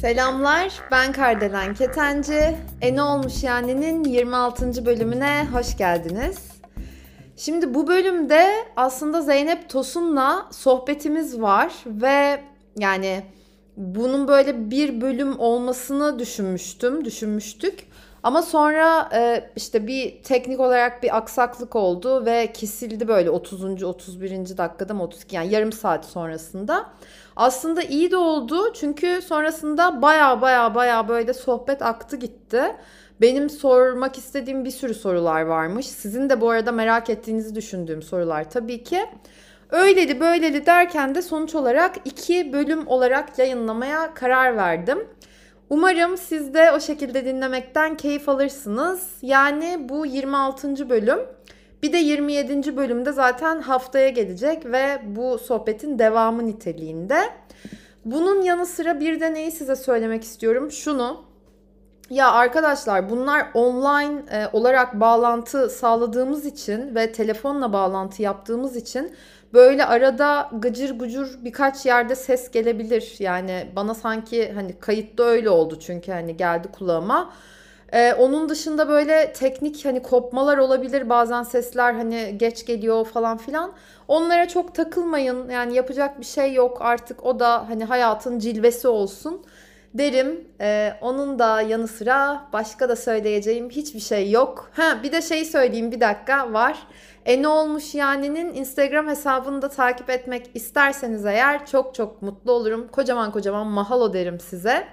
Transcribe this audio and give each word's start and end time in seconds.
Selamlar, 0.00 0.72
ben 0.90 1.12
Kardelen 1.12 1.74
Ketenci. 1.74 2.56
E 2.80 2.96
ne 2.96 3.02
olmuş 3.02 3.42
yani'nin 3.42 4.04
26. 4.04 4.86
bölümüne 4.86 5.46
hoş 5.52 5.76
geldiniz. 5.76 6.38
Şimdi 7.36 7.74
bu 7.74 7.88
bölümde 7.88 8.50
aslında 8.76 9.22
Zeynep 9.22 9.68
Tosun'la 9.68 10.48
sohbetimiz 10.50 11.40
var 11.40 11.72
ve 11.86 12.40
yani 12.78 13.22
bunun 13.76 14.28
böyle 14.28 14.70
bir 14.70 15.00
bölüm 15.00 15.38
olmasını 15.38 16.18
düşünmüştüm, 16.18 17.04
düşünmüştük. 17.04 17.86
Ama 18.26 18.42
sonra 18.42 19.08
e, 19.14 19.50
işte 19.56 19.86
bir 19.86 20.22
teknik 20.22 20.60
olarak 20.60 21.02
bir 21.02 21.16
aksaklık 21.16 21.76
oldu 21.76 22.26
ve 22.26 22.52
kesildi 22.52 23.08
böyle 23.08 23.30
30. 23.30 23.82
31. 23.82 24.58
dakikada 24.58 24.94
mı 24.94 25.02
32 25.02 25.36
yani 25.36 25.52
yarım 25.52 25.72
saat 25.72 26.04
sonrasında. 26.04 26.86
Aslında 27.36 27.82
iyi 27.82 28.10
de 28.10 28.16
oldu 28.16 28.72
çünkü 28.74 29.22
sonrasında 29.22 30.02
baya 30.02 30.40
baya 30.40 30.74
baya 30.74 31.08
böyle 31.08 31.34
sohbet 31.34 31.82
aktı 31.82 32.16
gitti. 32.16 32.62
Benim 33.20 33.50
sormak 33.50 34.18
istediğim 34.18 34.64
bir 34.64 34.70
sürü 34.70 34.94
sorular 34.94 35.42
varmış. 35.42 35.86
Sizin 35.86 36.30
de 36.30 36.40
bu 36.40 36.50
arada 36.50 36.72
merak 36.72 37.10
ettiğinizi 37.10 37.54
düşündüğüm 37.54 38.02
sorular 38.02 38.50
tabii 38.50 38.84
ki. 38.84 39.06
Öyleli 39.70 40.20
böyleli 40.20 40.66
derken 40.66 41.14
de 41.14 41.22
sonuç 41.22 41.54
olarak 41.54 41.96
iki 42.04 42.52
bölüm 42.52 42.86
olarak 42.86 43.38
yayınlamaya 43.38 44.14
karar 44.14 44.56
verdim. 44.56 44.98
Umarım 45.70 46.16
siz 46.16 46.54
de 46.54 46.72
o 46.72 46.80
şekilde 46.80 47.24
dinlemekten 47.24 47.96
keyif 47.96 48.28
alırsınız. 48.28 49.08
Yani 49.22 49.86
bu 49.88 50.06
26. 50.06 50.88
bölüm. 50.90 51.18
Bir 51.82 51.92
de 51.92 51.96
27. 51.96 52.76
bölümde 52.76 53.12
zaten 53.12 53.60
haftaya 53.60 54.08
gelecek 54.08 54.66
ve 54.66 55.02
bu 55.04 55.38
sohbetin 55.38 55.98
devamı 55.98 56.46
niteliğinde. 56.46 57.20
Bunun 58.04 58.42
yanı 58.42 58.66
sıra 58.66 59.00
bir 59.00 59.20
de 59.20 59.34
neyi 59.34 59.50
size 59.50 59.76
söylemek 59.76 60.22
istiyorum? 60.22 60.70
Şunu. 60.70 61.24
Ya 62.10 62.32
arkadaşlar 62.32 63.10
bunlar 63.10 63.46
online 63.54 64.22
e, 64.30 64.48
olarak 64.52 65.00
bağlantı 65.00 65.70
sağladığımız 65.70 66.46
için 66.46 66.94
ve 66.94 67.12
telefonla 67.12 67.72
bağlantı 67.72 68.22
yaptığımız 68.22 68.76
için 68.76 69.12
böyle 69.52 69.86
arada 69.86 70.50
gıcır 70.52 70.98
gucur 70.98 71.38
birkaç 71.40 71.86
yerde 71.86 72.14
ses 72.14 72.50
gelebilir. 72.50 73.14
Yani 73.18 73.66
bana 73.76 73.94
sanki 73.94 74.52
hani 74.52 74.78
kayıtta 74.80 75.22
öyle 75.22 75.50
oldu 75.50 75.78
çünkü 75.80 76.12
hani 76.12 76.36
geldi 76.36 76.68
kulağıma. 76.78 77.32
Ee, 77.92 78.14
onun 78.14 78.48
dışında 78.48 78.88
böyle 78.88 79.32
teknik 79.32 79.84
hani 79.84 80.02
kopmalar 80.02 80.58
olabilir 80.58 81.08
bazen 81.08 81.42
sesler 81.42 81.94
hani 81.94 82.34
geç 82.38 82.66
geliyor 82.66 83.04
falan 83.04 83.36
filan. 83.36 83.72
Onlara 84.08 84.48
çok 84.48 84.74
takılmayın 84.74 85.50
yani 85.50 85.74
yapacak 85.74 86.20
bir 86.20 86.24
şey 86.24 86.54
yok 86.54 86.78
artık 86.80 87.26
o 87.26 87.40
da 87.40 87.68
hani 87.68 87.84
hayatın 87.84 88.38
cilvesi 88.38 88.88
olsun 88.88 89.44
derim. 89.94 90.48
Ee, 90.60 90.92
onun 91.00 91.38
da 91.38 91.60
yanı 91.60 91.88
sıra 91.88 92.44
başka 92.52 92.88
da 92.88 92.96
söyleyeceğim 92.96 93.70
hiçbir 93.70 94.00
şey 94.00 94.30
yok. 94.30 94.70
Ha 94.72 94.98
bir 95.02 95.12
de 95.12 95.22
şey 95.22 95.44
söyleyeyim 95.44 95.92
bir 95.92 96.00
dakika 96.00 96.52
var. 96.52 96.78
E 97.26 97.42
ne 97.42 97.48
olmuş 97.48 97.94
yani'nin 97.94 98.54
Instagram 98.54 99.08
hesabını 99.08 99.62
da 99.62 99.68
takip 99.68 100.10
etmek 100.10 100.50
isterseniz 100.54 101.26
eğer 101.26 101.66
çok 101.66 101.94
çok 101.94 102.22
mutlu 102.22 102.52
olurum. 102.52 102.88
Kocaman 102.88 103.32
kocaman 103.32 103.66
mahalo 103.66 104.12
derim 104.12 104.40
size. 104.40 104.88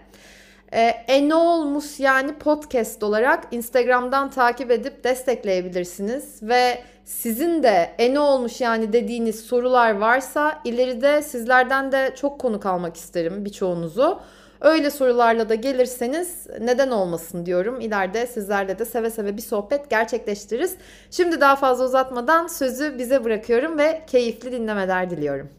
E, 0.72 0.81
e 1.08 1.30
ne 1.30 1.36
olmuş 1.36 2.00
yani 2.00 2.34
podcast 2.34 3.03
olarak 3.03 3.48
Instagram'dan 3.52 4.30
takip 4.30 4.72
edip 4.72 5.03
destekleyebilirsiniz 5.03 6.44
ve 6.44 6.84
sizin 7.06 7.64
de 7.64 7.95
e 7.98 8.14
ne 8.14 8.20
olmuş 8.20 8.62
yani 8.62 8.94
dediğiniz 8.94 9.40
sorular 9.40 9.97
varsa 9.97 10.62
ileride 10.66 11.22
sizlerden 11.22 11.92
de 11.92 12.14
çok 12.16 12.40
konuk 12.40 12.66
almak 12.66 12.97
isterim 12.97 13.45
birçoğunuzu. 13.45 14.20
Öyle 14.63 14.90
sorularla 14.90 15.50
da 15.50 15.56
gelirseniz 15.56 16.47
neden 16.59 16.91
olmasın 16.91 17.46
diyorum. 17.46 17.81
İleride 17.81 18.28
sizlerle 18.28 18.79
de 18.79 18.85
seve 18.85 19.09
seve 19.09 19.38
bir 19.38 19.41
sohbet 19.41 19.90
gerçekleştiririz. 19.90 20.78
Şimdi 21.12 21.41
daha 21.41 21.56
fazla 21.56 21.85
uzatmadan 21.85 22.47
sözü 22.47 22.97
bize 22.97 23.23
bırakıyorum 23.23 23.78
ve 23.78 24.02
keyifli 24.07 24.52
dinlemeler 24.52 25.09
diliyorum. 25.09 25.50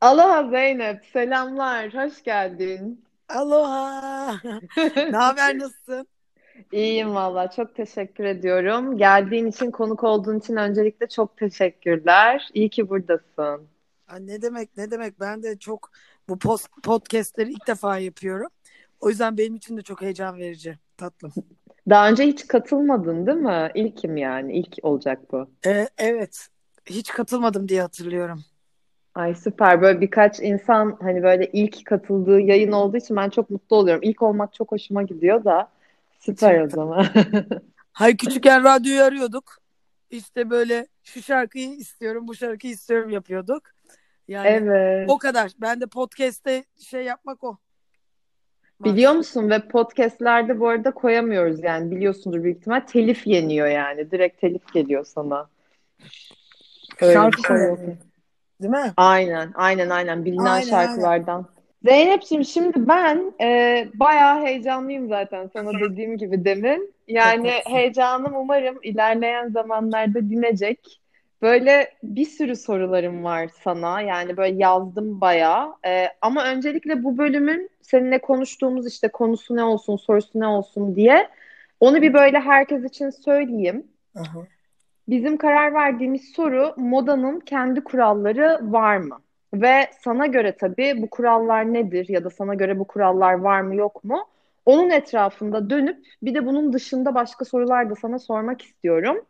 Aloha 0.00 0.50
Zeynep, 0.50 1.04
selamlar, 1.12 1.94
hoş 1.94 2.22
geldin. 2.22 3.04
Aloha. 3.28 4.40
ne 4.96 5.16
haber, 5.16 5.58
nasılsın? 5.58 6.06
İyiyim 6.72 7.14
valla, 7.14 7.50
çok 7.50 7.74
teşekkür 7.74 8.24
ediyorum. 8.24 8.98
Geldiğin 8.98 9.46
için, 9.46 9.70
konuk 9.70 10.04
olduğun 10.04 10.38
için 10.38 10.56
öncelikle 10.56 11.08
çok 11.08 11.36
teşekkürler. 11.36 12.48
İyi 12.54 12.70
ki 12.70 12.88
buradasın. 12.88 13.68
Ne 14.20 14.42
demek, 14.42 14.76
ne 14.76 14.90
demek. 14.90 15.20
Ben 15.20 15.42
de 15.42 15.58
çok 15.58 15.90
bu 16.28 16.38
post, 16.38 16.68
podcastleri 16.82 17.50
ilk 17.50 17.66
defa 17.66 17.98
yapıyorum. 17.98 18.48
O 19.00 19.08
yüzden 19.08 19.38
benim 19.38 19.54
için 19.54 19.76
de 19.76 19.82
çok 19.82 20.02
heyecan 20.02 20.38
verici. 20.38 20.78
Tatlım. 20.96 21.32
Daha 21.88 22.08
önce 22.08 22.24
hiç 22.24 22.46
katılmadın 22.46 23.26
değil 23.26 23.38
mi? 23.38 23.70
İlkim 23.74 24.16
yani. 24.16 24.58
İlk 24.58 24.76
olacak 24.82 25.32
bu. 25.32 25.50
Ee, 25.66 25.88
evet. 25.98 26.48
Hiç 26.86 27.10
katılmadım 27.12 27.68
diye 27.68 27.80
hatırlıyorum. 27.80 28.44
Ay 29.14 29.34
süper. 29.34 29.82
Böyle 29.82 30.00
birkaç 30.00 30.40
insan 30.40 30.98
hani 31.00 31.22
böyle 31.22 31.46
ilk 31.52 31.86
katıldığı 31.86 32.40
yayın 32.40 32.72
olduğu 32.72 32.96
için 32.96 33.16
ben 33.16 33.30
çok 33.30 33.50
mutlu 33.50 33.76
oluyorum. 33.76 34.02
İlk 34.02 34.22
olmak 34.22 34.54
çok 34.54 34.72
hoşuma 34.72 35.02
gidiyor 35.02 35.44
da. 35.44 35.68
Süper 36.20 36.60
o 36.60 36.68
zaman. 36.68 37.06
Hayır 37.92 38.16
küçükken 38.16 38.64
radyoyu 38.64 39.02
arıyorduk. 39.02 39.58
İşte 40.10 40.50
böyle 40.50 40.86
şu 41.02 41.22
şarkıyı 41.22 41.70
istiyorum, 41.70 42.28
bu 42.28 42.34
şarkıyı 42.34 42.72
istiyorum 42.72 43.10
yapıyorduk. 43.10 43.62
Yani 44.28 44.48
evet. 44.48 45.10
o 45.10 45.18
kadar. 45.18 45.50
Ben 45.58 45.80
de 45.80 45.86
podcast'te 45.86 46.64
şey 46.78 47.04
yapmak 47.04 47.44
o. 47.44 47.58
Biliyor 48.80 49.12
musun 49.12 49.50
ve 49.50 49.68
podcastlerde 49.68 50.60
bu 50.60 50.68
arada 50.68 50.90
koyamıyoruz 50.90 51.62
yani 51.62 51.90
biliyorsundur 51.90 52.44
büyük 52.44 52.58
ihtimal 52.58 52.80
telif 52.80 53.26
yeniyor 53.26 53.66
yani 53.66 54.10
direkt 54.10 54.40
telif 54.40 54.72
geliyor 54.72 55.04
sana. 55.04 55.48
Öyle 57.00 57.12
Şarkı 57.12 57.42
şey 57.42 57.56
Değil 58.62 58.70
mi? 58.70 58.92
Aynen 58.96 59.52
aynen 59.54 59.90
aynen 59.90 60.24
bilinen 60.24 60.44
aynen, 60.44 60.66
şarkılardan. 60.66 61.34
Aynen. 61.34 61.46
Zeynep'ciğim 61.84 62.44
şimdi 62.44 62.88
ben 62.88 63.32
e, 63.40 63.88
bayağı 63.94 64.46
heyecanlıyım 64.46 65.08
zaten 65.08 65.50
sana 65.52 65.70
dediğim 65.80 66.18
gibi 66.18 66.44
demin. 66.44 66.94
Yani 67.08 67.50
heyecanım 67.66 68.36
umarım 68.36 68.78
ilerleyen 68.82 69.48
zamanlarda 69.48 70.30
dinecek. 70.30 71.00
Böyle 71.42 71.92
bir 72.02 72.24
sürü 72.24 72.56
sorularım 72.56 73.24
var 73.24 73.48
sana. 73.64 74.00
Yani 74.00 74.36
böyle 74.36 74.56
yazdım 74.56 75.20
bayağı. 75.20 75.74
Ee, 75.86 76.08
ama 76.20 76.44
öncelikle 76.44 77.04
bu 77.04 77.18
bölümün 77.18 77.70
seninle 77.80 78.18
konuştuğumuz 78.18 78.86
işte 78.86 79.08
konusu 79.08 79.56
ne 79.56 79.62
olsun, 79.62 79.96
sorusu 79.96 80.40
ne 80.40 80.46
olsun 80.46 80.96
diye 80.96 81.28
onu 81.80 82.02
bir 82.02 82.14
böyle 82.14 82.40
herkes 82.40 82.84
için 82.84 83.10
söyleyeyim. 83.10 83.86
Aha. 84.16 84.46
Bizim 85.08 85.36
karar 85.36 85.74
verdiğimiz 85.74 86.24
soru 86.24 86.74
modanın 86.76 87.40
kendi 87.40 87.84
kuralları 87.84 88.58
var 88.62 88.96
mı? 88.96 89.18
Ve 89.54 89.90
sana 90.00 90.26
göre 90.26 90.56
tabii 90.56 91.02
bu 91.02 91.10
kurallar 91.10 91.72
nedir 91.72 92.08
ya 92.08 92.24
da 92.24 92.30
sana 92.30 92.54
göre 92.54 92.78
bu 92.78 92.84
kurallar 92.84 93.34
var 93.34 93.60
mı 93.60 93.74
yok 93.74 94.04
mu? 94.04 94.28
Onun 94.66 94.90
etrafında 94.90 95.70
dönüp 95.70 96.06
bir 96.22 96.34
de 96.34 96.46
bunun 96.46 96.72
dışında 96.72 97.14
başka 97.14 97.44
sorular 97.44 97.90
da 97.90 97.94
sana 97.94 98.18
sormak 98.18 98.62
istiyorum. 98.62 99.26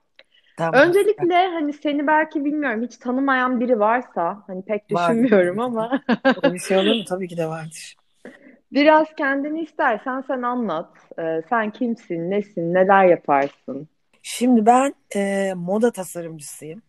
Tamam. 0.57 0.81
Öncelikle 0.81 1.47
hani 1.47 1.73
seni 1.73 2.07
belki 2.07 2.45
bilmiyorum 2.45 2.83
hiç 2.83 2.97
tanımayan 2.97 3.61
biri 3.61 3.81
varsa 3.81 4.43
hani 4.47 4.63
pek 4.63 4.91
düşünmüyorum 4.91 5.59
Var. 5.59 5.65
ama. 5.65 6.01
bir 6.55 6.59
şey 6.59 6.77
olur 6.77 6.95
mu? 6.95 7.05
Tabii 7.05 7.29
ki 7.29 7.37
de 7.37 7.47
vardır. 7.47 7.97
Biraz 8.73 9.07
kendini 9.17 9.63
istersen 9.63 10.25
sen 10.27 10.43
anlat. 10.43 10.91
Ee, 11.19 11.43
sen 11.49 11.71
kimsin, 11.71 12.31
nesin, 12.31 12.75
neler 12.75 13.05
yaparsın? 13.05 13.89
Şimdi 14.23 14.67
ben 14.67 14.95
e, 15.17 15.53
moda 15.57 15.93
tasarımcısıyım. 15.93 16.83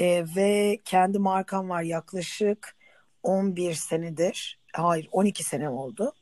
E, 0.00 0.24
ve 0.36 0.78
kendi 0.84 1.18
markam 1.18 1.68
var 1.68 1.82
yaklaşık 1.82 2.76
11 3.22 3.72
senedir. 3.72 4.58
Hayır 4.72 5.08
12 5.12 5.44
sene 5.44 5.68
oldu. 5.68 6.12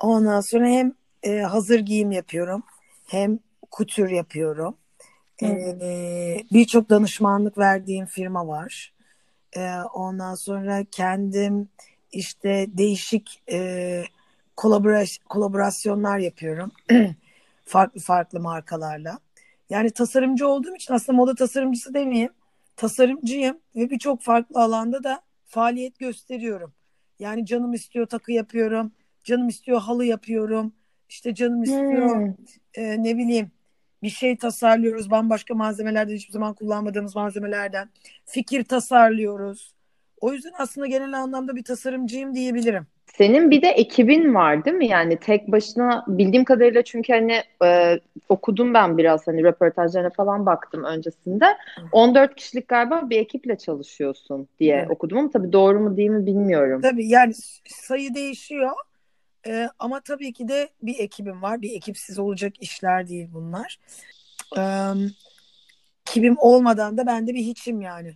Ondan 0.00 0.40
sonra 0.40 0.66
hem 0.66 0.92
e, 1.22 1.38
hazır 1.38 1.78
giyim 1.78 2.12
yapıyorum 2.12 2.62
hem 3.06 3.38
kutür 3.70 4.10
yapıyorum 4.10 4.76
ee, 5.42 6.40
Birçok 6.52 6.90
danışmanlık 6.90 7.58
verdiğim 7.58 8.06
firma 8.06 8.48
var. 8.48 8.92
Ee, 9.56 9.70
ondan 9.94 10.34
sonra 10.34 10.84
kendim 10.90 11.68
işte 12.12 12.66
değişik 12.68 13.42
e, 13.50 14.04
kolabora- 14.56 15.24
kolaborasyonlar 15.28 16.18
yapıyorum. 16.18 16.72
farklı 17.64 18.00
farklı 18.00 18.40
markalarla. 18.40 19.18
Yani 19.70 19.90
tasarımcı 19.90 20.48
olduğum 20.48 20.74
için 20.74 20.94
aslında 20.94 21.16
moda 21.16 21.34
tasarımcısı 21.34 21.94
demeyeyim. 21.94 22.32
Tasarımcıyım 22.76 23.58
ve 23.76 23.90
birçok 23.90 24.22
farklı 24.22 24.62
alanda 24.62 25.04
da 25.04 25.20
faaliyet 25.46 25.98
gösteriyorum. 25.98 26.72
Yani 27.18 27.46
canım 27.46 27.72
istiyor 27.72 28.06
takı 28.06 28.32
yapıyorum. 28.32 28.92
Canım 29.24 29.48
istiyor 29.48 29.80
halı 29.80 30.04
yapıyorum. 30.04 30.72
İşte 31.08 31.34
canım 31.34 31.62
istiyor 31.62 32.16
hmm. 32.16 32.34
e, 32.74 33.02
ne 33.02 33.16
bileyim 33.16 33.50
bir 34.02 34.10
şey 34.10 34.36
tasarlıyoruz 34.36 35.10
bambaşka 35.10 35.54
malzemelerden 35.54 36.14
hiçbir 36.14 36.32
zaman 36.32 36.54
kullanmadığımız 36.54 37.16
malzemelerden. 37.16 37.88
Fikir 38.26 38.64
tasarlıyoruz. 38.64 39.72
O 40.20 40.32
yüzden 40.32 40.52
aslında 40.58 40.86
genel 40.86 41.12
anlamda 41.12 41.56
bir 41.56 41.64
tasarımcıyım 41.64 42.34
diyebilirim. 42.34 42.86
Senin 43.18 43.50
bir 43.50 43.62
de 43.62 43.68
ekibin 43.68 44.34
var 44.34 44.64
değil 44.64 44.76
mi? 44.76 44.86
Yani 44.86 45.16
tek 45.16 45.52
başına 45.52 46.04
bildiğim 46.08 46.44
kadarıyla 46.44 46.82
çünkü 46.82 47.12
hani 47.12 47.42
e, 47.64 48.00
okudum 48.28 48.74
ben 48.74 48.98
biraz 48.98 49.26
hani 49.26 49.44
röportajlarına 49.44 50.10
falan 50.10 50.46
baktım 50.46 50.84
öncesinde. 50.84 51.44
14 51.92 52.34
kişilik 52.34 52.68
galiba 52.68 53.10
bir 53.10 53.18
ekiple 53.18 53.58
çalışıyorsun 53.58 54.48
diye 54.60 54.76
Evet. 54.76 54.90
okudum 54.90 55.18
ama 55.18 55.30
tabii 55.30 55.52
doğru 55.52 55.80
mu 55.80 55.96
değil 55.96 56.10
mi 56.10 56.26
bilmiyorum. 56.26 56.80
Tabii 56.82 57.08
yani 57.08 57.32
sayı 57.68 58.14
değişiyor. 58.14 58.70
Ee, 59.46 59.68
ama 59.78 60.00
tabii 60.00 60.32
ki 60.32 60.48
de 60.48 60.68
bir 60.82 60.98
ekibim 60.98 61.42
var. 61.42 61.62
Bir 61.62 61.76
ekipsiz 61.76 62.18
olacak 62.18 62.52
işler 62.60 63.08
değil 63.08 63.28
bunlar. 63.32 63.78
Ee, 64.58 64.92
ekibim 66.08 66.36
olmadan 66.38 66.96
da 66.96 67.06
ben 67.06 67.26
de 67.26 67.34
bir 67.34 67.42
hiçim 67.42 67.80
yani. 67.80 68.14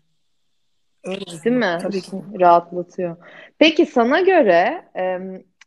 Öyle 1.05 1.25
Değil 1.45 1.57
mi? 1.57 1.79
Tabii 1.83 2.01
ki. 2.01 2.11
Rahatlatıyor. 2.41 3.17
Peki 3.59 3.87
sana 3.87 4.21
göre 4.21 4.85
e, 4.97 5.19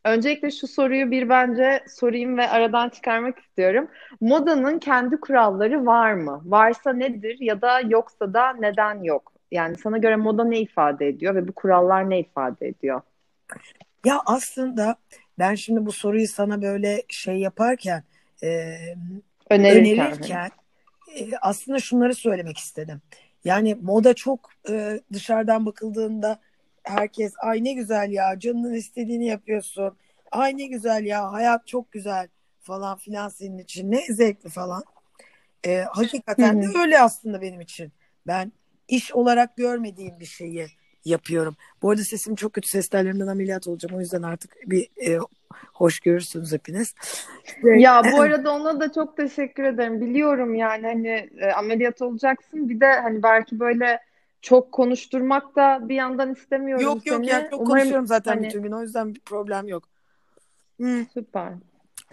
öncelikle 0.05 0.51
şu 0.51 0.67
soruyu 0.67 1.11
bir 1.11 1.29
bence 1.29 1.83
sorayım 1.87 2.37
ve 2.37 2.49
aradan 2.49 2.89
çıkarmak 2.89 3.39
istiyorum. 3.39 3.87
Modanın 4.21 4.79
kendi 4.79 5.19
kuralları 5.19 5.85
var 5.85 6.13
mı? 6.13 6.41
Varsa 6.45 6.93
nedir 6.93 7.37
ya 7.39 7.61
da 7.61 7.79
yoksa 7.79 8.33
da 8.33 8.53
neden 8.53 9.03
yok? 9.03 9.33
Yani 9.51 9.77
sana 9.77 9.97
göre 9.97 10.15
moda 10.15 10.43
ne 10.43 10.59
ifade 10.59 11.07
ediyor 11.07 11.35
ve 11.35 11.47
bu 11.47 11.51
kurallar 11.51 12.09
ne 12.09 12.19
ifade 12.19 12.67
ediyor? 12.67 13.01
Ya 14.05 14.21
aslında 14.25 14.95
ben 15.39 15.55
şimdi 15.55 15.85
bu 15.85 15.91
soruyu 15.91 16.27
sana 16.27 16.61
böyle 16.61 17.03
şey 17.09 17.37
yaparken 17.37 18.03
e, 18.43 18.77
Önerirken. 19.49 20.05
önerirken 20.05 20.51
e, 21.19 21.29
aslında 21.41 21.79
şunları 21.79 22.15
söylemek 22.15 22.57
istedim. 22.57 23.01
Yani 23.45 23.75
moda 23.75 24.13
çok 24.13 24.49
e, 24.69 24.99
dışarıdan 25.13 25.65
bakıldığında 25.65 26.39
herkes 26.83 27.33
ay 27.37 27.63
ne 27.63 27.73
güzel 27.73 28.11
ya 28.11 28.39
canının 28.39 28.73
istediğini 28.73 29.25
yapıyorsun. 29.25 29.97
Ay 30.31 30.57
ne 30.57 30.65
güzel 30.65 31.05
ya 31.05 31.31
hayat 31.31 31.67
çok 31.67 31.91
güzel 31.91 32.27
falan 32.61 32.97
filan 32.97 33.29
senin 33.29 33.57
için 33.57 33.91
ne 33.91 34.01
zevkli 34.13 34.49
falan. 34.49 34.83
E, 35.65 35.81
hakikaten 35.91 36.61
de 36.61 36.65
Hı 36.65 36.69
hı. 36.69 36.81
öyle 36.81 36.99
aslında 36.99 37.41
benim 37.41 37.61
için. 37.61 37.91
Ben 38.27 38.51
iş 38.87 39.13
olarak 39.13 39.57
görmediğim 39.57 40.19
bir 40.19 40.25
şeyi 40.25 40.67
yapıyorum. 41.05 41.55
Bu 41.81 41.91
arada 41.91 42.03
sesim 42.03 42.35
çok 42.35 42.53
kötü. 42.53 42.67
Ses 42.67 42.87
tellerimden 42.87 43.27
ameliyat 43.27 43.67
olacağım. 43.67 43.95
O 43.95 43.99
yüzden 43.99 44.21
artık 44.21 44.55
bir 44.65 44.87
e, 45.07 45.19
hoş 45.73 45.99
görürsünüz 45.99 46.53
hepiniz. 46.53 46.95
Ya 47.63 48.01
bu 48.11 48.21
arada 48.21 48.51
ona 48.53 48.79
da 48.79 48.91
çok 48.91 49.17
teşekkür 49.17 49.63
ederim. 49.63 50.01
Biliyorum 50.01 50.55
yani 50.55 50.87
hani 50.87 51.29
e, 51.37 51.51
ameliyat 51.51 52.01
olacaksın. 52.01 52.69
Bir 52.69 52.79
de 52.79 52.93
hani 52.93 53.23
belki 53.23 53.59
böyle 53.59 53.99
çok 54.41 54.71
konuşturmak 54.71 55.55
da 55.55 55.89
bir 55.89 55.95
yandan 55.95 56.33
istemiyorum 56.33 56.85
Yok 56.85 57.05
yok 57.05 57.17
seni. 57.17 57.29
ya 57.29 57.49
çok 57.49 57.61
Umarım 57.61 57.65
konuşuyorum 57.65 58.07
zaten 58.07 58.31
hani 58.35 58.47
bütün 58.47 58.63
gün. 58.63 58.71
O 58.71 58.81
yüzden 58.81 59.15
bir 59.15 59.19
problem 59.19 59.67
yok. 59.67 59.83
Hı. 60.81 61.05
süper. 61.13 61.53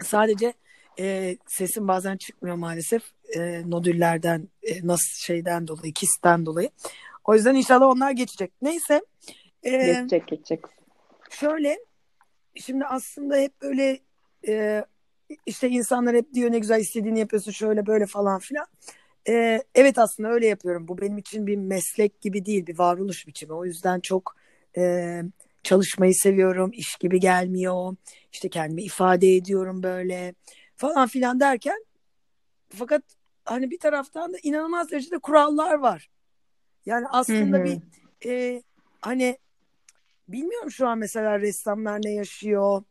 Sadece 0.01 0.53
e, 0.99 1.37
sesim 1.47 1.87
bazen 1.87 2.17
çıkmıyor 2.17 2.55
maalesef. 2.55 3.03
E, 3.35 3.69
nodüllerden, 3.69 4.47
e, 4.63 4.87
nasıl 4.87 5.15
şeyden 5.25 5.67
dolayı, 5.67 5.93
kisten 5.93 6.45
dolayı. 6.45 6.69
O 7.25 7.35
yüzden 7.35 7.55
inşallah 7.55 7.87
onlar 7.87 8.11
geçecek. 8.11 8.53
Neyse. 8.61 9.01
E, 9.63 9.69
Geçecek 9.69 10.27
geçecek. 10.27 10.59
şöyle 11.29 11.79
şimdi 12.55 12.85
aslında 12.85 13.35
hep 13.35 13.61
böyle 13.61 13.99
e, 14.47 14.85
işte 15.45 15.69
insanlar 15.69 16.15
hep 16.15 16.33
diyor 16.33 16.51
ne 16.51 16.59
güzel 16.59 16.79
istediğini 16.79 17.19
yapıyorsun 17.19 17.51
şöyle 17.51 17.85
böyle 17.85 18.05
falan 18.05 18.39
filan. 18.39 18.65
E, 19.29 19.63
evet 19.75 19.97
aslında 19.99 20.29
öyle 20.29 20.47
yapıyorum. 20.47 20.87
Bu 20.87 20.97
benim 20.97 21.17
için 21.17 21.47
bir 21.47 21.55
meslek 21.55 22.21
gibi 22.21 22.45
değil, 22.45 22.67
bir 22.67 22.77
varoluş 22.79 23.27
biçimi. 23.27 23.53
O 23.53 23.65
yüzden 23.65 23.99
çok 23.99 24.35
e, 24.77 25.21
çalışmayı 25.63 26.15
seviyorum. 26.15 26.71
İş 26.73 26.95
gibi 26.95 27.19
gelmiyor. 27.19 27.95
İşte 28.31 28.49
kendimi 28.49 28.83
ifade 28.83 29.35
ediyorum 29.35 29.83
böyle 29.83 30.33
falan 30.75 31.07
filan 31.07 31.39
derken 31.39 31.85
fakat 32.69 33.01
hani 33.45 33.71
bir 33.71 33.79
taraftan 33.79 34.33
da 34.33 34.37
inanılmaz 34.43 34.91
derecede 34.91 35.19
kurallar 35.19 35.73
var. 35.73 36.09
Yani 36.85 37.05
aslında 37.09 37.57
hı. 37.57 37.63
bir 37.63 37.79
e, 38.25 38.63
hani 39.01 39.37
bilmiyorum 40.27 40.71
şu 40.71 40.87
an 40.87 40.97
mesela 40.97 41.39
ressamlar 41.39 41.99
ne 42.03 42.11
yaşıyor, 42.11 42.83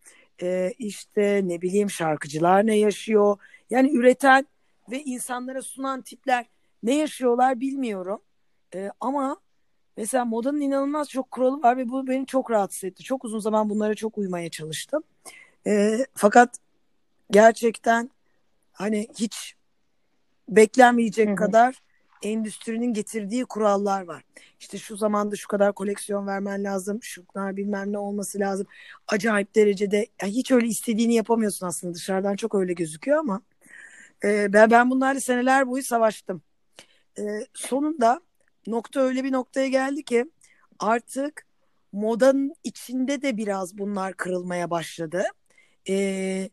e, 0.43 0.73
işte 0.79 1.41
ne 1.45 1.63
bileyim 1.63 1.91
şarkıcılar 1.91 2.67
ne 2.67 2.79
yaşıyor. 2.79 3.39
Yani 3.71 3.91
üreten 3.97 4.47
ve 4.91 5.03
insanlara 5.03 5.63
sunan 5.63 6.03
tipler 6.03 6.47
ne 6.83 6.97
yaşıyorlar 6.97 7.61
bilmiyorum. 7.61 8.21
E, 8.75 8.91
ama 9.01 9.37
mesela 9.97 10.25
modanın 10.25 10.61
inanılmaz 10.61 11.09
çok 11.09 11.31
kuralı 11.31 11.63
var 11.63 11.77
ve 11.77 11.89
bu 11.89 12.07
beni 12.07 12.27
çok 12.27 12.51
rahatsız 12.51 12.85
etti. 12.85 13.03
Çok 13.03 13.25
uzun 13.25 13.39
zaman 13.39 13.71
bunlara 13.71 13.95
çok 13.95 14.19
uymaya 14.19 14.51
çalıştım. 14.51 15.03
E, 15.67 15.99
fakat 16.15 16.57
gerçekten 17.31 18.11
hani 18.73 19.09
hiç 19.19 19.55
beklenmeyecek 20.49 21.29
Hı 21.29 21.33
hı. 21.33 21.37
kadar 21.37 21.83
endüstrinin 22.23 22.93
getirdiği 22.93 23.45
kurallar 23.45 24.03
var. 24.03 24.23
İşte 24.61 24.79
şu 24.79 24.97
zamanda 24.97 25.37
şu 25.37 25.49
kadar 25.49 25.73
koleksiyon 25.73 26.27
vermen 26.27 26.65
lazım, 26.65 26.99
şunlar 27.03 27.57
bilmem 27.57 27.93
ne 27.93 27.99
olması 27.99 28.39
lazım. 28.39 28.67
Acayip 29.09 29.55
derecede 29.55 30.07
yani 30.23 30.33
hiç 30.33 30.51
öyle 30.51 30.67
istediğini 30.67 31.15
yapamıyorsun 31.15 31.67
aslında 31.67 31.95
dışarıdan 31.95 32.37
çok 32.37 32.55
öyle 32.55 32.73
gözüküyor 32.73 33.19
ama 33.19 33.43
e, 34.25 34.53
ben 34.53 34.71
ben 34.71 34.91
bunlarla 34.91 35.21
seneler 35.21 35.69
boyu 35.69 35.83
savaştım. 35.83 36.43
E, 37.19 37.23
sonunda 37.55 38.21
nokta 38.67 39.01
öyle 39.01 39.25
bir 39.25 39.33
noktaya 39.33 39.69
geldi 39.69 40.03
ki 40.05 40.25
artık 40.79 41.47
modanın 41.93 42.55
içinde 42.65 43.23
de 43.23 43.37
biraz 43.37 43.79
bunlar 43.79 44.15
kırılmaya 44.15 44.71
başladı. 44.71 45.25
E, 45.89 46.51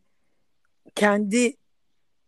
kendi 0.95 1.55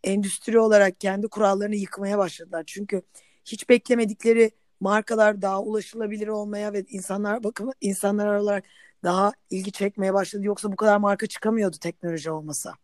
endüstri 0.04 0.58
olarak 0.58 1.00
kendi 1.00 1.28
kurallarını 1.28 1.76
yıkmaya 1.76 2.18
başladılar. 2.18 2.64
Çünkü 2.66 3.02
hiç 3.44 3.68
beklemedikleri 3.68 4.50
markalar 4.80 5.42
daha 5.42 5.62
ulaşılabilir 5.62 6.28
olmaya 6.28 6.72
ve 6.72 6.84
insanlar 6.88 7.44
bakın 7.44 7.72
insanlar 7.80 8.36
olarak 8.36 8.64
daha 9.04 9.32
ilgi 9.50 9.72
çekmeye 9.72 10.14
başladı. 10.14 10.46
Yoksa 10.46 10.72
bu 10.72 10.76
kadar 10.76 10.96
marka 10.96 11.26
çıkamıyordu 11.26 11.76
teknoloji 11.80 12.30
olmasa. 12.30 12.74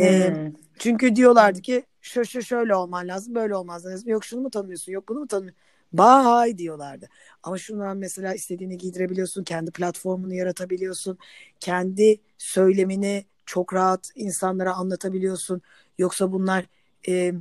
Ee, 0.00 0.32
Hmm. 0.36 0.54
çünkü 0.78 1.16
diyorlardı 1.16 1.60
ki 1.62 1.84
şu 2.00 2.24
şu 2.24 2.42
şöyle 2.42 2.74
olman 2.74 3.08
lazım, 3.08 3.34
böyle 3.34 3.56
olmaz 3.56 3.86
lazım. 3.86 4.08
Yok 4.08 4.24
şunu 4.24 4.40
mu 4.40 4.50
tanımıyorsun, 4.50 4.92
yok 4.92 5.08
bunu 5.08 5.20
mu 5.20 5.26
tanımıyorsun? 5.28 5.62
Bye 5.92 6.58
diyorlardı. 6.58 7.08
Ama 7.42 7.58
şundan 7.58 7.96
mesela 7.96 8.34
istediğini 8.34 8.78
giydirebiliyorsun, 8.78 9.44
kendi 9.44 9.70
platformunu 9.70 10.34
yaratabiliyorsun, 10.34 11.18
kendi 11.60 12.20
söylemini 12.38 13.24
çok 13.46 13.74
rahat 13.74 14.10
insanlara 14.14 14.74
anlatabiliyorsun. 14.74 15.62
Yoksa 15.98 16.32
bunlar 16.32 16.66
e, 17.08 17.34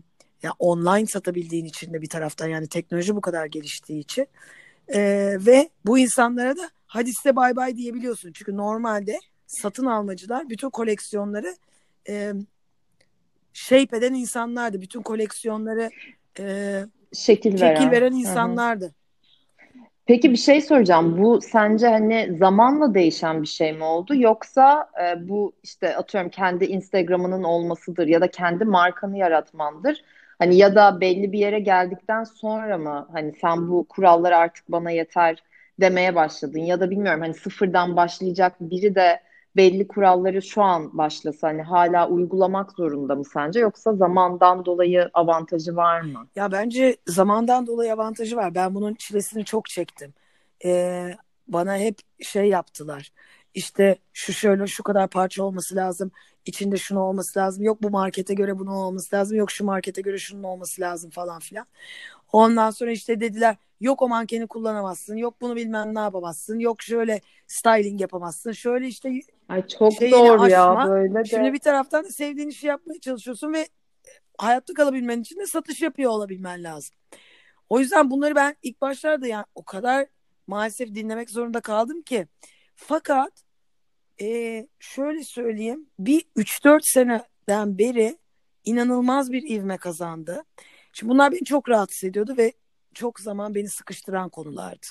ya 0.44 0.52
online 0.60 1.06
satabildiğin 1.06 1.66
için 1.66 1.94
de 1.94 2.02
bir 2.02 2.10
taraftan 2.10 2.48
yani 2.48 2.68
teknoloji 2.68 3.16
bu 3.16 3.22
kadar 3.22 3.46
geliştiği 3.46 4.00
için 4.00 4.28
E, 4.94 5.00
ve 5.46 5.70
bu 5.86 6.00
insanlara 6.00 6.58
da 6.58 6.70
hadi 6.88 7.14
size 7.14 7.36
bay 7.36 7.56
bay 7.56 7.78
diyebiliyorsun. 7.78 8.32
Çünkü 8.34 8.58
normalde 8.58 9.20
satın 9.48 9.86
almacılar 9.86 10.50
bütün 10.50 10.70
koleksiyonları 10.70 11.56
e, 12.10 12.34
shape 13.54 13.98
eden 13.98 14.14
insanlardı. 14.14 14.82
Bütün 14.82 15.02
koleksiyonları 15.02 15.90
e, 16.40 16.86
Şekil 17.14 17.52
şekil 17.56 17.62
veren. 17.62 17.92
veren 17.92 18.12
Hı 18.12 18.16
hı. 18.16 18.20
insanlardı. 18.20 18.96
Peki 20.06 20.32
bir 20.32 20.38
şey 20.38 20.62
soracağım. 20.62 21.18
Bu 21.24 21.42
sence 21.42 21.88
hani 21.88 22.38
zamanla 22.40 22.94
değişen 22.94 23.42
bir 23.42 23.48
şey 23.48 23.74
mi 23.74 23.84
oldu? 23.84 24.16
Yoksa 24.16 24.90
e, 25.04 25.30
bu 25.30 25.54
işte 25.64 25.96
atıyorum 25.98 26.30
kendi 26.30 26.66
Instagram'ının 26.66 27.44
olmasıdır 27.44 28.08
ya 28.08 28.22
da 28.22 28.32
kendi 28.32 28.66
markanı 28.66 29.18
yaratmandır. 29.18 30.04
Hani 30.44 30.58
ya 30.58 30.76
da 30.76 31.02
belli 31.02 31.32
bir 31.32 31.40
yere 31.40 31.60
geldikten 31.60 32.24
sonra 32.24 32.78
mı 32.78 33.08
hani 33.14 33.34
sen 33.42 33.70
bu 33.70 33.86
kurallar 33.90 34.32
artık 34.32 34.72
bana 34.72 34.92
yeter 34.92 35.44
demeye 35.80 36.16
başladın 36.16 36.60
ya 36.60 36.80
da 36.80 36.90
bilmiyorum 36.90 37.22
hani 37.22 37.34
sıfırdan 37.34 37.96
başlayacak 37.96 38.54
biri 38.60 38.96
de 38.96 39.22
belli 39.56 39.88
kuralları 39.88 40.42
şu 40.42 40.62
an 40.62 40.98
başlasa 40.98 41.48
hani 41.48 41.62
hala 41.62 42.10
uygulamak 42.10 42.72
zorunda 42.72 43.16
mı 43.16 43.26
sence 43.26 43.60
yoksa 43.60 43.94
zamandan 43.94 44.66
dolayı 44.66 45.10
avantajı 45.14 45.76
var 45.76 46.02
mı? 46.02 46.28
Ya 46.36 46.52
bence 46.52 46.98
zamandan 47.08 47.68
dolayı 47.68 47.94
avantajı 47.94 48.36
var. 48.36 48.56
Ben 48.56 48.76
bunun 48.76 48.94
çilesini 48.94 49.46
çok 49.46 49.66
çektim. 49.66 50.14
Ee, 50.66 51.14
bana 51.48 51.78
hep 51.78 52.00
şey 52.22 52.46
yaptılar. 52.46 53.12
İşte 53.54 53.96
şu 54.14 54.34
şöyle 54.34 54.68
şu 54.68 54.84
kadar 54.84 55.10
parça 55.10 55.44
olması 55.44 55.76
lazım. 55.76 56.12
İçinde 56.46 56.78
şunu 56.78 57.00
olması 57.00 57.40
lazım. 57.40 57.64
Yok 57.64 57.84
bu 57.84 57.90
markete 57.90 58.34
göre 58.34 58.60
bunun 58.60 58.72
olması 58.72 59.16
lazım. 59.16 59.38
Yok 59.38 59.52
şu 59.52 59.66
markete 59.66 60.02
göre 60.02 60.18
şunun 60.18 60.44
olması 60.44 60.82
lazım 60.82 61.10
falan 61.10 61.40
filan. 61.40 61.66
Ondan 62.32 62.70
sonra 62.72 62.92
işte 62.92 63.20
dediler 63.20 63.56
yok 63.82 64.02
o 64.02 64.10
mankeni 64.10 64.48
kullanamazsın. 64.48 65.16
Yok 65.16 65.42
bunu 65.42 65.56
bilmem 65.56 65.96
ne 65.96 66.00
yapamazsın. 66.00 66.60
Yok 66.60 66.82
şöyle 66.82 67.22
styling 67.48 68.02
yapamazsın. 68.02 68.52
Şöyle 68.52 68.88
işte 68.88 69.12
Ay 69.50 69.68
çok 69.68 69.94
şeyini 69.94 70.16
zor 70.16 70.48
ya 70.48 70.72
aşma. 70.72 70.90
böyle 70.90 71.26
Şimdi 71.26 71.44
de. 71.44 71.54
bir 71.54 71.60
taraftan 71.60 72.06
da 72.06 72.10
sevdiğin 72.10 72.50
işi 72.50 72.68
yapmaya 72.68 73.00
çalışıyorsun 73.00 73.54
ve 73.54 73.68
hayatta 74.38 74.74
kalabilmen 74.74 75.22
için 75.22 75.40
de 75.40 75.46
satış 75.46 75.82
yapıyor 75.82 76.12
olabilmen 76.12 76.64
lazım. 76.64 76.96
O 77.70 77.80
yüzden 77.80 78.12
bunları 78.12 78.36
ben 78.36 78.56
ilk 78.64 78.82
başlarda 78.82 79.28
yani 79.28 79.46
o 79.56 79.64
kadar 79.64 80.08
maalesef 80.48 80.96
dinlemek 80.96 81.30
zorunda 81.30 81.62
kaldım 81.62 82.02
ki. 82.02 82.28
Fakat 82.76 83.44
e, 84.22 84.68
şöyle 84.80 85.24
söyleyeyim 85.24 85.90
bir 86.00 86.26
3-4 86.36 86.80
seneden 86.84 87.78
beri 87.78 88.18
inanılmaz 88.66 89.32
bir 89.32 89.50
ivme 89.50 89.78
kazandı. 89.78 90.44
Şimdi 90.94 91.10
bunlar 91.10 91.32
beni 91.32 91.44
çok 91.46 91.70
rahatsız 91.70 92.04
ediyordu 92.04 92.36
ve 92.38 92.54
çok 92.94 93.20
zaman 93.20 93.56
beni 93.56 93.70
sıkıştıran 93.70 94.30
konulardı. 94.30 94.88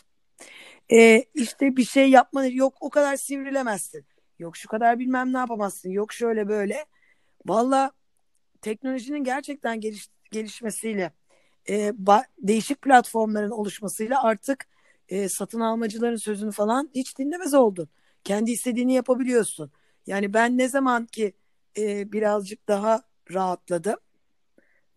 E, 0.92 1.24
işte 1.34 1.76
bir 1.76 1.84
şey 1.84 2.10
yapman 2.10 2.44
yok 2.44 2.74
o 2.80 2.90
kadar 2.90 3.16
sivrilemezsin. 3.16 4.06
Yok 4.38 4.56
şu 4.56 4.68
kadar 4.68 4.98
bilmem 4.98 5.32
ne 5.32 5.38
yapamazsın. 5.38 5.90
Yok 5.90 6.12
şöyle 6.12 6.48
böyle. 6.48 6.86
Valla 7.46 7.92
teknolojinin 8.60 9.24
gerçekten 9.24 9.80
geliş, 9.80 10.08
gelişmesiyle 10.30 11.12
e, 11.68 11.88
ba- 11.88 12.24
değişik 12.38 12.82
platformların 12.82 13.50
oluşmasıyla 13.50 14.22
artık 14.22 14.66
e, 15.08 15.28
satın 15.28 15.60
almacıların 15.60 16.16
sözünü 16.16 16.52
falan 16.52 16.90
hiç 16.94 17.18
dinlemez 17.18 17.54
oldun. 17.54 17.88
Kendi 18.24 18.50
istediğini 18.50 18.94
yapabiliyorsun. 18.94 19.70
Yani 20.06 20.34
ben 20.34 20.58
ne 20.58 20.68
zaman 20.68 21.06
ki 21.06 21.32
e, 21.78 22.12
birazcık 22.12 22.68
daha 22.68 23.02
rahatladım 23.34 23.96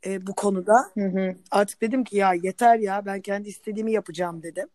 e, 0.05 0.27
bu 0.27 0.35
konuda 0.35 0.73
Hı 0.97 1.05
hı. 1.05 1.35
artık 1.51 1.81
dedim 1.81 2.03
ki 2.03 2.17
ya 2.17 2.33
yeter 2.33 2.79
ya 2.79 3.05
ben 3.05 3.21
kendi 3.21 3.49
istediğimi 3.49 3.91
yapacağım 3.91 4.43
dedim. 4.43 4.69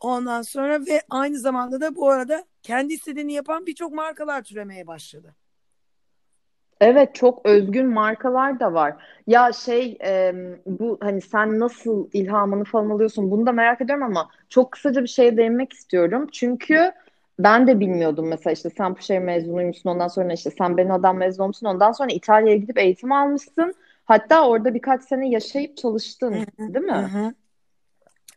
Ondan 0.00 0.42
sonra 0.42 0.86
ve 0.86 1.02
aynı 1.10 1.38
zamanda 1.38 1.80
da 1.80 1.96
bu 1.96 2.10
arada 2.10 2.44
kendi 2.62 2.94
istediğini 2.94 3.32
yapan 3.32 3.66
birçok 3.66 3.92
markalar 3.92 4.42
türemeye 4.42 4.86
başladı. 4.86 5.34
Evet 6.80 7.14
çok 7.14 7.46
özgün 7.46 7.86
markalar 7.86 8.60
da 8.60 8.74
var. 8.74 8.94
Ya 9.26 9.52
şey 9.52 9.98
e, 10.04 10.34
bu 10.66 10.98
hani 11.00 11.20
sen 11.20 11.60
nasıl 11.60 12.08
ilhamını 12.12 12.64
falan 12.64 12.90
alıyorsun 12.90 13.30
bunu 13.30 13.46
da 13.46 13.52
merak 13.52 13.80
ediyorum 13.80 14.04
ama 14.04 14.30
çok 14.48 14.72
kısaca 14.72 15.02
bir 15.02 15.08
şeye 15.08 15.36
değinmek 15.36 15.72
istiyorum. 15.72 16.28
Çünkü 16.32 16.92
ben 17.38 17.66
de 17.66 17.80
bilmiyordum 17.80 18.28
mesela 18.28 18.52
işte 18.52 18.70
sen 18.70 18.94
Puşehir 18.94 19.18
mezunuymuşsun 19.18 19.90
ondan 19.90 20.08
sonra 20.08 20.32
işte 20.32 20.50
sen 20.50 20.76
Beno'dan 20.76 21.16
mezun 21.16 21.42
olmuşsun 21.42 21.66
ondan 21.66 21.92
sonra 21.92 22.12
İtalya'ya 22.12 22.56
gidip 22.56 22.78
eğitim 22.78 23.12
almışsın. 23.12 23.74
Hatta 24.04 24.48
orada 24.48 24.74
birkaç 24.74 25.02
sene 25.02 25.28
yaşayıp 25.28 25.76
çalıştın 25.76 26.46
değil 26.58 26.84
mi? 26.84 27.34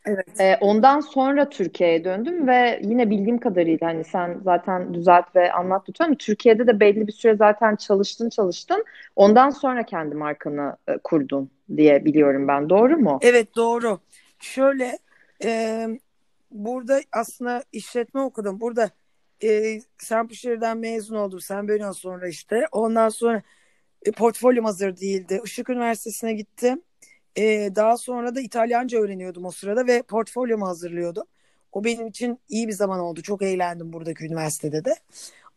Evet. 0.06 0.40
Ee, 0.40 0.56
ondan 0.60 1.00
sonra 1.00 1.48
Türkiye'ye 1.48 2.04
döndüm 2.04 2.46
ve 2.46 2.80
yine 2.82 3.10
bildiğim 3.10 3.38
kadarıyla 3.38 3.86
hani 3.86 4.04
sen 4.04 4.40
zaten 4.44 4.94
düzelt 4.94 5.36
ve 5.36 5.52
anlat 5.52 5.88
lütfen. 5.88 6.14
Türkiye'de 6.14 6.66
de 6.66 6.80
belli 6.80 7.06
bir 7.06 7.12
süre 7.12 7.36
zaten 7.36 7.76
çalıştın 7.76 8.28
çalıştın. 8.28 8.84
Ondan 9.16 9.50
sonra 9.50 9.82
kendi 9.82 10.14
markanı 10.14 10.76
e, 10.88 10.98
kurdun 10.98 11.50
diye 11.76 12.04
biliyorum 12.04 12.48
ben. 12.48 12.70
Doğru 12.70 12.96
mu? 12.96 13.18
Evet 13.22 13.56
doğru. 13.56 13.98
Şöyle 14.40 14.98
e, 15.44 15.86
burada 16.50 17.00
aslında 17.12 17.64
işletme 17.72 18.20
okudum. 18.20 18.60
Burada 18.60 18.90
e, 19.42 19.80
Sempuşehir'den 19.98 20.78
mezun 20.78 21.16
oldum. 21.16 21.40
Sen 21.40 21.68
böyle 21.68 21.92
sonra 21.92 22.28
işte. 22.28 22.66
Ondan 22.72 23.08
sonra 23.08 23.42
e, 24.06 24.12
portfolyom 24.12 24.64
hazır 24.64 24.96
değildi. 24.96 25.40
Işık 25.44 25.70
Üniversitesi'ne 25.70 26.32
gittim. 26.32 26.82
E, 27.36 27.70
daha 27.76 27.96
sonra 27.96 28.34
da 28.34 28.40
İtalyanca 28.40 29.00
öğreniyordum 29.00 29.44
o 29.44 29.50
sırada 29.50 29.86
ve 29.86 30.02
portfolyomu 30.02 30.66
hazırlıyordum. 30.66 31.24
O 31.72 31.84
benim 31.84 32.06
için 32.06 32.38
iyi 32.48 32.68
bir 32.68 32.72
zaman 32.72 33.00
oldu. 33.00 33.22
Çok 33.22 33.42
eğlendim 33.42 33.92
buradaki 33.92 34.24
üniversitede 34.24 34.84
de. 34.84 34.94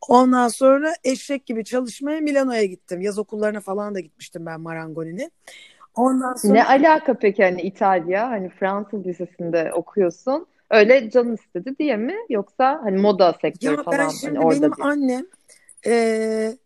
Ondan 0.07 0.47
sonra 0.47 0.93
eşek 1.03 1.45
gibi 1.45 1.65
çalışmaya 1.65 2.21
Milano'ya 2.21 2.65
gittim. 2.65 3.01
Yaz 3.01 3.19
okullarına 3.19 3.59
falan 3.59 3.95
da 3.95 3.99
gitmiştim 3.99 4.45
ben 4.45 4.61
Marangoni'nin. 4.61 5.31
Ondan 5.95 6.33
sonra 6.33 6.53
Ne 6.53 6.65
alaka 6.65 7.13
peki 7.13 7.43
hani 7.43 7.61
İtalya 7.61 8.29
hani 8.29 8.49
Fransız 8.49 9.05
lisesinde 9.05 9.71
okuyorsun. 9.73 10.47
Öyle 10.71 11.09
canın 11.09 11.35
istedi 11.35 11.75
diye 11.79 11.97
mi? 11.97 12.15
Yoksa 12.29 12.79
hani 12.83 12.97
moda 12.97 13.37
sektörü 13.41 13.71
ya 13.71 13.77
ben 13.77 13.83
falan 13.83 13.97
hani 13.97 14.13
şimdi 14.13 14.39
orada 14.39 14.61
benim 14.61 14.75
diye. 14.75 14.87
annem 14.87 15.25
e, 15.85 16.57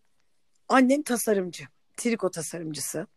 annem 0.70 1.04
tasarımcı. 1.04 1.64
Triko 1.98 2.32
tasarımcısı. 2.32 3.08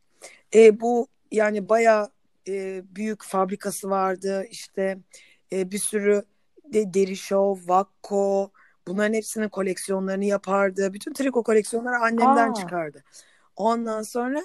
E, 0.55 0.81
bu 0.81 1.09
yani 1.31 1.69
bayağı 1.69 2.11
e, 2.49 2.83
büyük 2.97 3.25
fabrikası 3.25 3.91
vardı. 3.91 4.45
İşte 4.51 4.99
e, 5.53 5.71
bir 5.71 5.79
sürü 5.79 6.23
de 6.65 6.95
Deri 6.95 7.17
Show, 7.17 7.73
Vakko 7.73 8.51
bunların 8.87 9.15
hepsinin 9.15 9.49
koleksiyonlarını 9.49 10.25
yapardı. 10.25 10.93
Bütün 10.93 11.13
triko 11.13 11.43
koleksiyonları 11.43 11.97
annemden 11.97 12.51
Aa, 12.51 12.55
çıkardı. 12.55 13.05
Ondan 13.57 14.03
sonra 14.03 14.43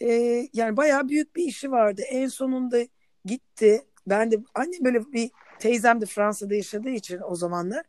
e, 0.00 0.08
yani 0.52 0.76
bayağı 0.76 1.08
büyük 1.08 1.36
bir 1.36 1.44
işi 1.44 1.70
vardı. 1.70 2.02
En 2.10 2.28
sonunda 2.28 2.78
gitti. 3.24 3.82
Ben 4.06 4.30
de 4.30 4.36
annem 4.54 4.84
böyle 4.84 5.12
bir 5.12 5.30
teyzem 5.60 6.00
de 6.00 6.06
Fransa'da 6.06 6.54
yaşadığı 6.54 6.90
için 6.90 7.20
o 7.28 7.36
zamanlar. 7.36 7.84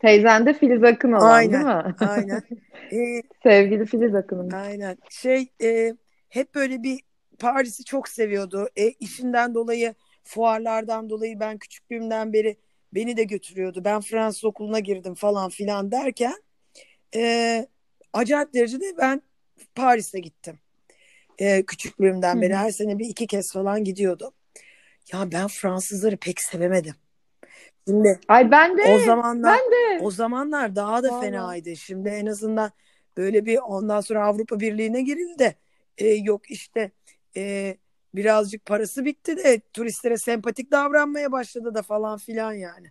teyzen 0.00 0.46
de 0.46 0.54
Filiz 0.54 0.84
Akın 0.84 1.12
olan 1.12 1.50
değil 1.52 1.62
Aynen, 1.62 1.66
mi? 1.66 1.94
aynen. 2.00 2.42
E, 2.92 3.22
Sevgili 3.42 3.86
Filiz 3.86 4.14
Akın'ın. 4.14 4.50
aynen. 4.50 4.98
Şey 5.10 5.48
e, 5.62 5.94
hep 6.28 6.54
böyle 6.54 6.82
bir 6.82 7.00
Paris'i 7.38 7.84
çok 7.84 8.08
seviyordu. 8.08 8.68
E, 8.76 8.90
işinden 8.90 9.54
dolayı, 9.54 9.94
fuarlardan 10.24 11.10
dolayı 11.10 11.40
ben 11.40 11.58
küçüklüğümden 11.58 12.32
beri 12.32 12.56
beni 12.92 13.16
de 13.16 13.24
götürüyordu. 13.24 13.84
Ben 13.84 14.00
Fransız 14.00 14.44
okuluna 14.44 14.80
girdim 14.80 15.14
falan 15.14 15.50
filan 15.50 15.90
derken 15.92 16.34
e, 17.16 17.66
acayip 18.12 18.54
derecede 18.54 18.84
ben 18.98 19.22
Paris'e 19.74 20.20
gittim. 20.20 20.58
E, 21.38 21.62
küçüklüğümden 21.66 22.42
beri 22.42 22.54
hı. 22.54 22.58
her 22.58 22.70
sene 22.70 22.98
bir 22.98 23.06
iki 23.06 23.26
kez 23.26 23.52
falan 23.52 23.84
gidiyordum. 23.84 24.32
Ya 25.12 25.32
ben 25.32 25.46
Fransızları 25.48 26.16
pek 26.16 26.40
sevemedim. 26.40 26.94
Şimdi 27.88 28.20
Ay 28.28 28.50
ben 28.50 28.78
de 28.78 28.82
o 28.94 28.98
zamanlar 28.98 29.58
ben 29.58 29.72
de 29.72 30.04
o 30.04 30.10
zamanlar 30.10 30.76
daha 30.76 31.02
da 31.02 31.08
valla. 31.10 31.20
fenaydı. 31.20 31.76
Şimdi 31.76 32.08
en 32.08 32.26
azından 32.26 32.70
böyle 33.16 33.46
bir 33.46 33.58
ondan 33.58 34.00
sonra 34.00 34.26
Avrupa 34.26 34.60
Birliği'ne 34.60 35.02
girildi 35.02 35.38
de 35.38 35.54
e, 35.98 36.08
yok 36.08 36.50
işte 36.50 36.90
e, 37.36 37.76
birazcık 38.14 38.66
parası 38.66 39.04
bitti 39.04 39.36
de 39.36 39.60
turistlere 39.72 40.16
sempatik 40.16 40.70
davranmaya 40.70 41.32
başladı 41.32 41.74
da 41.74 41.82
falan 41.82 42.18
filan 42.18 42.52
yani. 42.52 42.90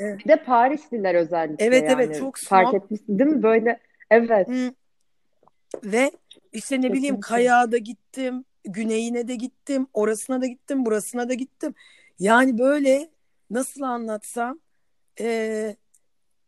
E, 0.00 0.18
Bir 0.18 0.28
de 0.28 0.44
Parisliler 0.44 1.14
özellikle 1.14 1.64
evet 1.64 1.84
evet 1.88 2.08
yani 2.08 2.18
çok 2.18 2.36
fark 2.38 2.68
snob 2.68 2.82
etmişsin 2.82 3.18
değil 3.18 3.30
mi? 3.30 3.42
Böyle 3.42 3.80
evet 4.10 4.48
Hı, 4.48 4.72
ve 5.84 6.10
işte 6.52 6.76
ne 6.80 6.92
bileyim 6.92 7.00
kesinlikle. 7.02 7.20
Kayağa 7.20 7.72
da 7.72 7.78
gittim, 7.78 8.44
güneyine 8.64 9.28
de 9.28 9.34
gittim, 9.34 9.86
orasına 9.94 10.40
da 10.40 10.46
gittim, 10.46 10.86
burasına 10.86 11.28
da 11.28 11.34
gittim. 11.34 11.74
Yani 12.18 12.58
böyle 12.58 13.10
nasıl 13.50 13.82
anlatsam 13.82 14.60
e, 15.20 15.76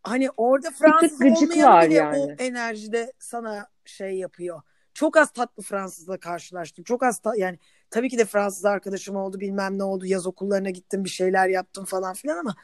Hani 0.06 0.30
orada 0.36 0.70
Fransız 0.70 1.18
gıcıklar 1.18 1.90
bile 1.90 2.02
o 2.02 2.04
yani. 2.04 2.34
enerjide 2.38 3.12
sana 3.18 3.66
şey 3.84 4.14
yapıyor. 4.14 4.60
Çok 4.94 5.16
az 5.16 5.30
tatlı 5.32 5.62
Fransızla 5.62 6.18
karşılaştım. 6.18 6.84
Çok 6.84 7.02
az 7.02 7.18
ta- 7.18 7.36
yani 7.36 7.58
tabii 7.90 8.08
ki 8.08 8.18
de 8.18 8.24
Fransız 8.24 8.64
arkadaşım 8.64 9.16
oldu 9.16 9.40
bilmem 9.40 9.78
ne 9.78 9.82
oldu. 9.82 10.06
Yaz 10.06 10.26
okullarına 10.26 10.70
gittim 10.70 11.04
bir 11.04 11.08
şeyler 11.08 11.48
yaptım 11.48 11.84
falan 11.84 12.14
filan 12.14 12.38
ama 12.38 12.56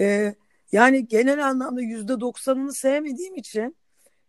e, 0.00 0.34
yani 0.72 1.08
genel 1.08 1.46
anlamda 1.46 1.80
yüzde 1.80 2.20
doksanını 2.20 2.72
sevmediğim 2.72 3.34
için 3.36 3.76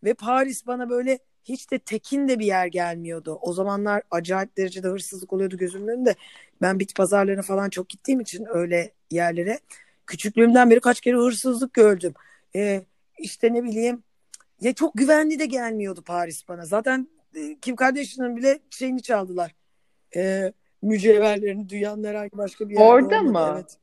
ve 0.04 0.14
Paris 0.14 0.68
bana 0.68 0.90
böyle 0.90 1.20
hiç 1.44 1.72
de 1.72 1.80
tekin 1.80 2.28
de 2.28 2.40
bir 2.40 2.46
yer 2.46 2.68
gelmiyordu. 2.68 3.40
O 3.42 3.54
zamanlar 3.54 4.02
acayip 4.12 4.58
derecede 4.58 4.88
hırsızlık 4.88 5.34
oluyordu 5.34 5.58
gözümün 5.58 5.88
önünde. 5.88 6.16
Ben 6.62 6.80
bit 6.80 6.96
pazarlarına 6.96 7.42
falan 7.42 7.70
çok 7.70 7.90
gittiğim 7.90 8.20
için 8.20 8.46
öyle 8.50 8.92
yerlere 9.12 9.60
küçüklüğümden 10.08 10.70
beri 10.70 10.80
kaç 10.80 11.02
kere 11.02 11.16
hırsızlık 11.16 11.74
gördüm. 11.74 12.14
Ee, 12.56 12.82
işte 13.20 13.54
ne 13.54 13.64
bileyim 13.64 14.04
ya 14.62 14.74
çok 14.74 14.94
güvenli 14.96 15.40
de 15.40 15.46
gelmiyordu 15.46 16.02
Paris 16.02 16.48
bana. 16.48 16.66
Zaten 16.66 17.08
e, 17.36 17.56
Kim 17.62 17.76
Kardashian'ın 17.76 18.38
bile 18.38 18.60
şeyini 18.70 19.02
çaldılar. 19.02 19.56
Ee, 20.16 20.54
mücevherlerini 20.82 21.70
dünyanın 21.70 22.04
herhangi 22.04 22.38
başka 22.38 22.70
bir 22.70 22.74
yerde 22.74 22.84
Orada 22.84 23.20
olmadı. 23.20 23.52
mı? 23.52 23.56
Evet. 23.58 23.78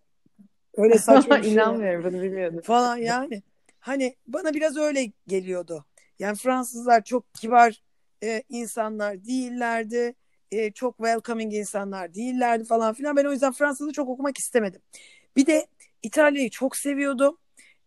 Öyle 0.76 0.98
saçma 0.98 1.38
bir 1.38 1.42
şey 1.42 1.52
İnanmıyorum 1.52 2.04
bunu 2.04 2.22
bilmiyordum. 2.22 2.60
falan 2.60 2.96
yani. 2.96 3.42
Hani 3.80 4.14
bana 4.26 4.54
biraz 4.54 4.76
öyle 4.76 5.12
geliyordu. 5.26 5.84
Yani 6.20 6.36
Fransızlar 6.38 7.04
çok 7.04 7.34
kibar 7.34 7.82
e, 8.24 8.44
insanlar 8.50 9.24
değillerdi. 9.26 10.14
E, 10.52 10.72
çok 10.72 10.98
welcoming 10.98 11.54
insanlar 11.54 12.14
değillerdi 12.14 12.64
falan 12.64 12.94
filan. 12.94 13.16
Ben 13.16 13.26
o 13.26 13.32
yüzden 13.32 13.52
Fransız'ı 13.52 13.92
çok 13.92 14.10
okumak 14.10 14.38
istemedim. 14.38 14.82
Bir 15.36 15.46
de 15.46 15.68
İtalya'yı 16.02 16.50
çok 16.50 16.76
seviyordum. 16.76 17.38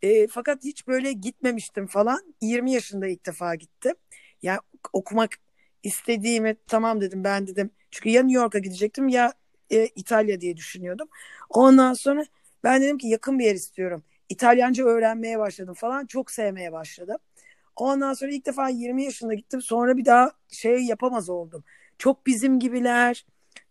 E, 0.01 0.27
fakat 0.27 0.63
hiç 0.65 0.87
böyle 0.87 1.13
gitmemiştim 1.13 1.87
falan. 1.87 2.35
20 2.41 2.71
yaşında 2.73 3.07
ilk 3.07 3.27
defa 3.27 3.55
gittim. 3.55 3.95
Yani 4.43 4.59
okumak 4.93 5.31
istediğimi 5.83 6.55
tamam 6.67 7.01
dedim 7.01 7.23
ben 7.23 7.47
dedim. 7.47 7.71
Çünkü 7.91 8.09
ya 8.09 8.23
New 8.23 8.41
York'a 8.43 8.59
gidecektim 8.59 9.07
ya 9.07 9.33
e, 9.71 9.87
İtalya 9.87 10.41
diye 10.41 10.57
düşünüyordum. 10.57 11.07
Ondan 11.49 11.93
sonra 11.93 12.25
ben 12.63 12.81
dedim 12.81 12.97
ki 12.97 13.07
yakın 13.07 13.39
bir 13.39 13.45
yer 13.45 13.55
istiyorum. 13.55 14.03
İtalyanca 14.29 14.85
öğrenmeye 14.85 15.39
başladım 15.39 15.73
falan. 15.73 16.05
Çok 16.05 16.31
sevmeye 16.31 16.71
başladım. 16.71 17.17
Ondan 17.75 18.13
sonra 18.13 18.32
ilk 18.32 18.46
defa 18.46 18.70
20 18.70 19.03
yaşında 19.03 19.34
gittim. 19.34 19.62
Sonra 19.62 19.98
bir 19.98 20.06
daha 20.06 20.32
şey 20.51 20.86
yapamaz 20.86 21.30
oldum. 21.30 21.63
çok 21.98 22.27
bizim 22.27 22.60
gibiler. 22.60 23.25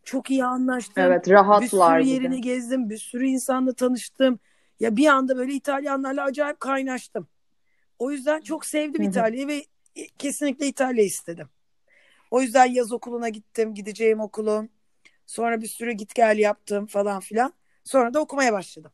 Çok 0.04 0.30
iyi 0.30 0.44
anlaştım. 0.44 1.04
Evet 1.04 1.30
rahatlar 1.30 2.00
bir 2.00 2.02
sürü 2.02 2.14
yerini 2.14 2.34
de. 2.34 2.38
gezdim. 2.38 2.90
Bir 2.90 2.98
sürü 2.98 3.26
insanla 3.26 3.72
tanıştım. 3.72 4.38
Ya 4.80 4.96
bir 4.96 5.06
anda 5.06 5.36
böyle 5.36 5.52
İtalyanlarla 5.52 6.24
acayip 6.24 6.60
kaynaştım. 6.60 7.26
O 7.98 8.10
yüzden 8.10 8.40
çok 8.40 8.66
sevdim. 8.66 9.02
İtalya'yı 9.02 9.48
ve 9.48 9.64
kesinlikle 10.18 10.66
İtalya 10.66 11.04
istedim. 11.04 11.48
O 12.30 12.40
yüzden 12.40 12.66
yaz 12.66 12.92
okuluna 12.92 13.28
gittim. 13.28 13.74
Gideceğim 13.74 14.20
okulun. 14.20 14.70
Sonra 15.26 15.60
bir 15.60 15.66
sürü 15.66 15.92
git 15.92 16.14
gel 16.14 16.38
yaptım 16.38 16.86
falan 16.86 17.20
filan. 17.20 17.52
Sonra 17.84 18.14
da 18.14 18.20
okumaya 18.20 18.52
başladım. 18.52 18.92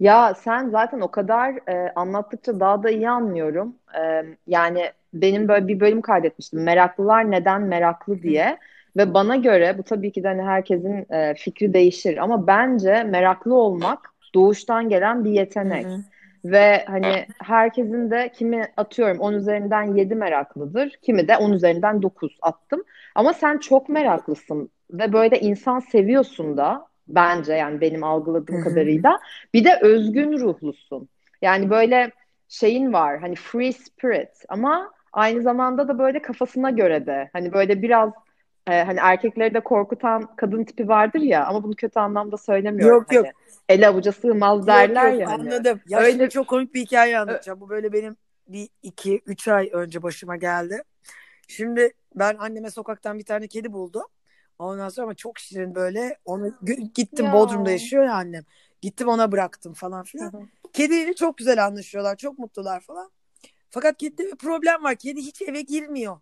Ya 0.00 0.34
sen 0.34 0.68
zaten 0.70 1.00
o 1.00 1.10
kadar 1.10 1.54
e, 1.68 1.92
anlattıkça 1.96 2.60
daha 2.60 2.82
da 2.82 2.90
iyi 2.90 3.10
anlıyorum. 3.10 3.76
E, 4.00 4.22
yani 4.46 4.92
benim 5.14 5.48
böyle 5.48 5.68
bir 5.68 5.80
bölüm 5.80 6.02
kaydetmiştim. 6.02 6.62
Meraklılar 6.62 7.30
neden 7.30 7.62
meraklı 7.62 8.22
diye. 8.22 8.58
Ve 8.96 9.14
bana 9.14 9.36
göre 9.36 9.78
bu 9.78 9.82
tabii 9.82 10.12
ki 10.12 10.22
de 10.22 10.28
hani 10.28 10.42
herkesin 10.42 11.12
e, 11.12 11.34
fikri 11.34 11.74
değişir 11.74 12.16
ama 12.16 12.46
bence 12.46 13.02
meraklı 13.02 13.54
olmak 13.54 14.10
doğuştan 14.34 14.88
gelen 14.88 15.24
bir 15.24 15.30
yetenek. 15.30 15.86
Hı 15.86 15.94
hı. 15.94 16.04
Ve 16.44 16.84
hani 16.86 17.26
herkesin 17.42 18.10
de 18.10 18.32
kimi 18.34 18.68
atıyorum 18.76 19.20
10 19.20 19.32
üzerinden 19.32 19.94
7 19.96 20.14
meraklıdır. 20.14 20.90
Kimi 21.02 21.28
de 21.28 21.36
10 21.36 21.52
üzerinden 21.52 22.02
9 22.02 22.38
attım. 22.42 22.84
Ama 23.14 23.32
sen 23.32 23.58
çok 23.58 23.88
meraklısın 23.88 24.70
ve 24.90 25.12
böyle 25.12 25.40
insan 25.40 25.78
seviyorsun 25.78 26.56
da 26.56 26.86
bence 27.08 27.52
yani 27.52 27.80
benim 27.80 28.04
algıladığım 28.04 28.64
kadarıyla. 28.64 29.20
Bir 29.54 29.64
de 29.64 29.78
özgün 29.82 30.38
ruhlusun. 30.38 31.08
Yani 31.42 31.70
böyle 31.70 32.10
şeyin 32.48 32.92
var 32.92 33.18
hani 33.18 33.34
free 33.34 33.72
spirit 33.72 34.44
ama 34.48 34.90
aynı 35.12 35.42
zamanda 35.42 35.88
da 35.88 35.98
böyle 35.98 36.22
kafasına 36.22 36.70
göre 36.70 37.06
de 37.06 37.30
hani 37.32 37.52
böyle 37.52 37.82
biraz 37.82 38.12
e, 38.66 38.82
hani 38.82 38.98
erkekleri 39.02 39.54
de 39.54 39.60
korkutan 39.60 40.36
kadın 40.36 40.64
tipi 40.64 40.88
vardır 40.88 41.20
ya 41.20 41.46
ama 41.46 41.62
bunu 41.62 41.74
kötü 41.74 42.00
anlamda 42.00 42.36
söylemiyorum 42.36 42.98
Yok 42.98 43.12
yok. 43.12 43.24
hani 43.24 43.32
el 43.68 43.88
avuca 43.88 44.12
sığmaz 44.12 44.58
Yok 44.58 44.66
derler 44.66 45.10
yok 45.10 45.20
ya 45.20 45.30
hani 45.30 45.50
anladım. 45.50 45.80
Ya 45.86 46.00
öyle 46.00 46.28
çok 46.28 46.48
komik 46.48 46.74
bir 46.74 46.80
hikaye 46.80 47.18
anlatacağım. 47.18 47.60
Bu 47.60 47.68
böyle 47.68 47.92
benim 47.92 48.16
bir 48.48 48.68
iki 48.82 49.20
üç 49.26 49.48
ay 49.48 49.70
önce 49.72 50.02
başıma 50.02 50.36
geldi. 50.36 50.82
Şimdi 51.48 51.92
ben 52.14 52.36
anneme 52.38 52.70
sokaktan 52.70 53.18
bir 53.18 53.24
tane 53.24 53.48
kedi 53.48 53.72
buldum. 53.72 54.04
Ondan 54.58 54.88
sonra 54.88 55.04
ama 55.04 55.14
çok 55.14 55.38
şirin 55.38 55.74
böyle. 55.74 56.18
Onu 56.24 56.54
gittim 56.94 57.32
Bodrum'da 57.32 57.70
ya 57.70 57.72
yaşıyor 57.72 58.04
ya 58.04 58.14
annem. 58.14 58.44
Gittim 58.82 59.08
ona 59.08 59.32
bıraktım 59.32 59.72
falan 59.74 60.02
Hı 60.02 60.04
filan. 60.04 60.32
hı. 60.32 60.42
Kediyle 60.72 61.14
çok 61.14 61.36
güzel 61.36 61.64
anlaşıyorlar. 61.66 62.16
Çok 62.16 62.38
mutlular 62.38 62.80
falan. 62.80 63.10
Fakat 63.70 63.96
kedide 63.98 64.26
bir 64.26 64.36
problem 64.36 64.82
var. 64.84 64.96
Kedi 64.96 65.20
hiç 65.20 65.42
eve 65.42 65.60
girmiyor. 65.60 66.20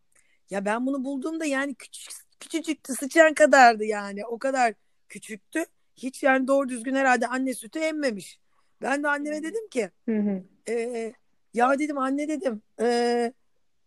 Ya 0.51 0.65
ben 0.65 0.87
bunu 0.87 1.05
bulduğumda 1.05 1.45
yani 1.45 1.75
küçük, 1.75 2.12
küçücüktü. 2.41 2.95
Sıçan 2.95 3.35
kadardı 3.35 3.85
yani. 3.85 4.27
O 4.27 4.39
kadar 4.39 4.75
küçüktü. 5.09 5.65
Hiç 5.97 6.23
yani 6.23 6.49
doğru 6.49 6.69
düzgün 6.69 6.95
herhalde 6.95 7.27
anne 7.27 7.55
sütü 7.55 7.79
emmemiş. 7.79 8.39
Ben 8.83 9.03
de 9.03 9.09
anneme 9.09 9.43
dedim 9.43 9.69
ki 9.69 9.91
Hı 10.09 10.17
hı. 10.17 10.43
e, 10.69 11.12
ya 11.55 11.79
dedim 11.79 11.99
anne 11.99 12.29
dedim 12.29 12.62
e, 12.81 13.33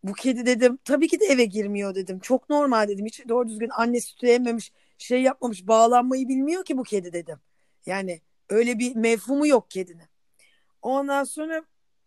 bu 0.08 0.14
kedi 0.14 0.46
dedim 0.46 0.80
tabii 0.86 1.08
ki 1.08 1.20
de 1.20 1.26
eve 1.26 1.46
girmiyor 1.46 1.96
dedim. 1.96 2.20
Çok 2.20 2.50
normal 2.50 2.88
dedim. 2.88 3.06
Hiç 3.06 3.30
doğru 3.30 3.50
düzgün 3.50 3.70
anne 3.78 4.02
sütü 4.02 4.28
emmemiş, 4.28 4.72
şey 4.98 5.22
yapmamış, 5.22 5.68
bağlanmayı 5.68 6.28
bilmiyor 6.28 6.66
ki 6.66 6.78
bu 6.78 6.84
kedi 6.84 7.14
dedim. 7.14 7.38
Yani 7.86 8.22
öyle 8.50 8.80
bir 8.80 8.96
mefhumu 8.96 9.48
yok 9.48 9.72
kedinin. 9.72 10.08
Ondan 10.82 11.24
sonra 11.24 11.64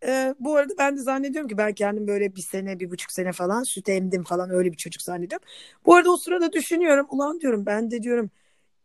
e, 0.07 0.35
bu 0.40 0.57
arada 0.57 0.75
ben 0.78 0.97
de 0.97 1.00
zannediyorum 1.02 1.49
ki 1.49 1.59
ben 1.59 1.75
kendim 1.75 2.07
böyle 2.09 2.37
bir 2.37 2.40
sene, 2.43 2.81
bir 2.81 2.90
buçuk 2.90 3.12
sene 3.12 3.33
falan 3.33 3.62
süt 3.62 3.88
emdim 3.88 4.25
falan 4.25 4.50
öyle 4.50 4.73
bir 4.73 4.76
çocuk 4.76 5.02
zannediyorum. 5.02 5.49
Bu 5.87 5.95
arada 5.95 6.12
o 6.12 6.17
sırada 6.17 6.52
düşünüyorum. 6.52 7.07
Ulan 7.11 7.40
diyorum 7.40 7.67
ben 7.67 7.90
de 7.90 8.02
diyorum 8.02 8.31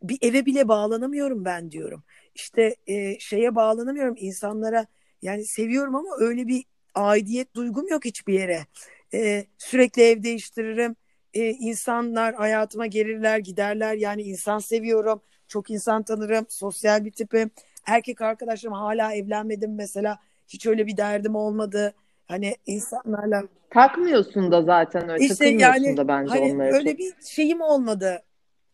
bir 0.04 0.18
eve 0.22 0.46
bile 0.46 0.68
bağlanamıyorum 0.68 1.46
ben 1.46 1.72
diyorum. 1.72 2.04
İşte 2.36 2.76
e, 2.88 3.20
şeye 3.20 3.56
bağlanamıyorum 3.56 4.16
insanlara 4.18 4.88
yani 5.22 5.46
seviyorum 5.46 5.96
ama 5.96 6.10
öyle 6.20 6.48
bir 6.48 6.66
aidiyet 6.96 7.56
duygum 7.56 7.88
yok 7.88 8.06
hiçbir 8.06 8.34
yere. 8.34 8.68
E, 9.14 9.46
sürekli 9.58 10.02
ev 10.02 10.24
değiştiririm. 10.24 10.96
E, 11.34 11.50
insanlar 11.50 12.36
hayatıma 12.36 12.86
gelirler 12.86 13.40
giderler 13.40 13.94
yani 13.94 14.22
insan 14.22 14.60
seviyorum. 14.60 15.22
Çok 15.48 15.70
insan 15.70 16.04
tanırım. 16.04 16.46
Sosyal 16.50 17.06
bir 17.06 17.12
tipim. 17.12 17.52
Erkek 17.86 18.22
arkadaşlarım 18.22 18.76
hala 18.76 19.14
evlenmedim 19.14 19.76
mesela. 19.76 20.20
Hiç 20.48 20.66
öyle 20.66 20.88
bir 20.88 20.98
derdim 20.98 21.36
olmadı. 21.36 21.94
Hani 22.26 22.56
insanlarla 22.66 23.44
Takmıyorsun 23.70 24.52
da 24.52 24.62
zaten 24.62 25.10
öyle 25.10 25.24
işte 25.24 25.36
takılmıyorsun 25.36 25.84
yani 25.84 25.98
da 25.98 26.08
bence 26.08 26.30
hani 26.30 26.54
onlara 26.54 26.76
öyle 26.76 26.90
çok. 26.90 27.00
bir 27.00 27.14
şeyim 27.26 27.62
olmadı. 27.62 28.24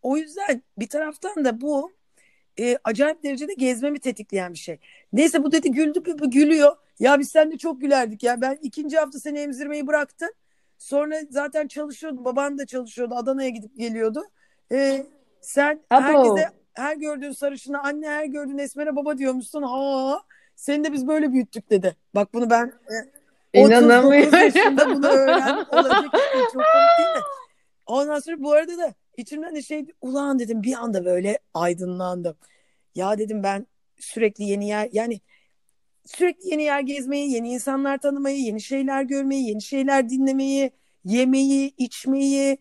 O 0.02 0.18
yüzden 0.18 0.64
bir 0.78 0.88
taraftan 0.88 1.46
da 1.46 1.62
bu 1.62 1.92
e, 2.60 2.78
acayip 2.84 3.24
derecede 3.24 3.54
gezmemi 3.54 4.00
tetikleyen 4.00 4.54
bir 4.54 4.58
şey. 4.58 4.80
Neyse 5.14 5.44
bu 5.44 5.52
dedi 5.52 5.72
güldü 5.72 6.00
gü- 6.00 6.30
gülüyor. 6.30 6.76
Ya 7.00 7.20
biz 7.20 7.30
seninle 7.30 7.58
çok 7.58 7.82
gülerdik 7.82 8.24
ya. 8.24 8.42
Ben 8.42 8.60
ikinci 8.62 8.98
hafta 8.98 9.20
seni 9.20 9.40
emzirmeyi 9.40 9.88
bıraktım. 9.88 10.30
Sonra 10.78 11.16
zaten 11.30 11.68
çalışıyordum. 11.68 12.26
Baban 12.26 12.58
da 12.58 12.66
çalışıyordu. 12.66 13.16
Adana'ya 13.16 13.50
gidip 13.50 13.78
geliyordu. 13.78 14.24
E, 14.72 15.06
sen 15.42 15.82
herkese 15.90 16.48
Abo. 16.48 16.56
her 16.74 16.96
gördüğün 16.96 17.32
sarışına 17.32 17.82
anne 17.82 18.08
her 18.10 18.26
gördüğün 18.26 18.58
esmere 18.58 18.96
baba 18.96 19.18
diyormuşsun. 19.18 19.62
Ha 19.64 20.20
seni 20.56 20.84
de 20.84 20.94
biz 20.94 21.08
böyle 21.08 21.32
büyüttük 21.32 21.70
dedi. 21.70 21.96
Bak 22.16 22.34
bunu 22.34 22.50
ben 22.50 22.74
e, 23.54 23.64
39 23.64 24.34
yaşında 24.34 24.90
bunu 24.90 25.08
öğrendim. 25.08 25.66
Olacak. 25.72 26.04
Çok 26.34 26.54
komik 26.54 26.98
değil 27.00 27.16
mi? 27.16 27.22
Ondan 27.86 28.20
sonra 28.20 28.36
bu 28.40 28.52
arada 28.52 28.78
da 28.78 28.94
içimden 29.20 29.56
de 29.56 29.62
şey 29.62 29.86
ulan 30.02 30.40
dedim 30.40 30.64
bir 30.64 30.74
anda 30.74 31.06
böyle 31.06 31.40
aydınlandım. 31.54 32.38
Ya 32.96 33.18
dedim 33.18 33.44
ben 33.44 33.68
sürekli 34.00 34.44
yeni 34.44 34.68
yer 34.70 34.90
yani 34.94 35.22
sürekli 36.06 36.50
yeni 36.50 36.64
yer 36.64 36.80
gezmeyi, 36.82 37.32
yeni 37.32 37.50
insanlar 37.54 37.98
tanımayı, 37.98 38.38
yeni 38.42 38.62
şeyler 38.62 39.04
görmeyi, 39.04 39.48
yeni 39.50 39.62
şeyler 39.62 40.10
dinlemeyi, 40.10 40.72
yemeyi, 41.06 41.74
içmeyi, 41.78 42.58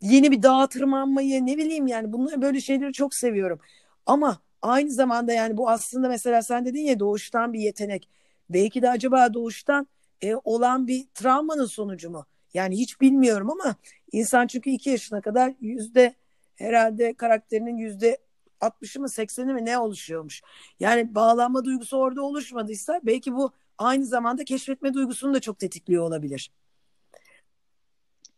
yeni 0.00 0.30
bir 0.30 0.42
dağa 0.42 0.68
tırmanmayı 0.68 1.46
ne 1.46 1.56
bileyim 1.58 1.86
yani 1.86 2.12
bunları 2.12 2.42
böyle 2.42 2.60
şeyleri 2.60 2.92
çok 2.92 3.14
seviyorum. 3.14 3.60
Ama 4.06 4.42
aynı 4.62 4.90
zamanda 4.90 5.32
yani 5.32 5.56
bu 5.56 5.70
aslında 5.70 6.08
mesela 6.08 6.42
sen 6.42 6.64
dedin 6.64 6.80
ya 6.80 7.00
doğuştan 7.00 7.52
bir 7.52 7.60
yetenek. 7.60 8.08
Belki 8.50 8.82
de 8.82 8.90
acaba 8.90 9.34
doğuştan 9.34 9.88
e, 10.22 10.34
olan 10.44 10.86
bir 10.86 11.06
travmanın 11.14 11.66
sonucu 11.66 12.10
mu? 12.10 12.26
Yani 12.54 12.78
hiç 12.78 13.00
bilmiyorum 13.00 13.50
ama 13.50 13.74
insan 14.12 14.46
çünkü 14.46 14.70
iki 14.70 14.90
yaşına 14.90 15.20
kadar 15.20 15.52
yüzde 15.60 16.14
herhalde 16.54 17.14
karakterinin 17.14 17.76
yüzde 17.76 18.18
60'ı 18.60 19.00
mı 19.00 19.08
80'i 19.08 19.54
mi 19.54 19.64
ne 19.64 19.78
oluşuyormuş. 19.78 20.42
Yani 20.80 21.14
bağlanma 21.14 21.64
duygusu 21.64 21.96
orada 21.96 22.22
oluşmadıysa 22.22 23.00
belki 23.02 23.34
bu 23.34 23.52
aynı 23.78 24.04
zamanda 24.04 24.44
keşfetme 24.44 24.94
duygusunu 24.94 25.34
da 25.34 25.40
çok 25.40 25.58
tetikliyor 25.58 26.04
olabilir. 26.04 26.50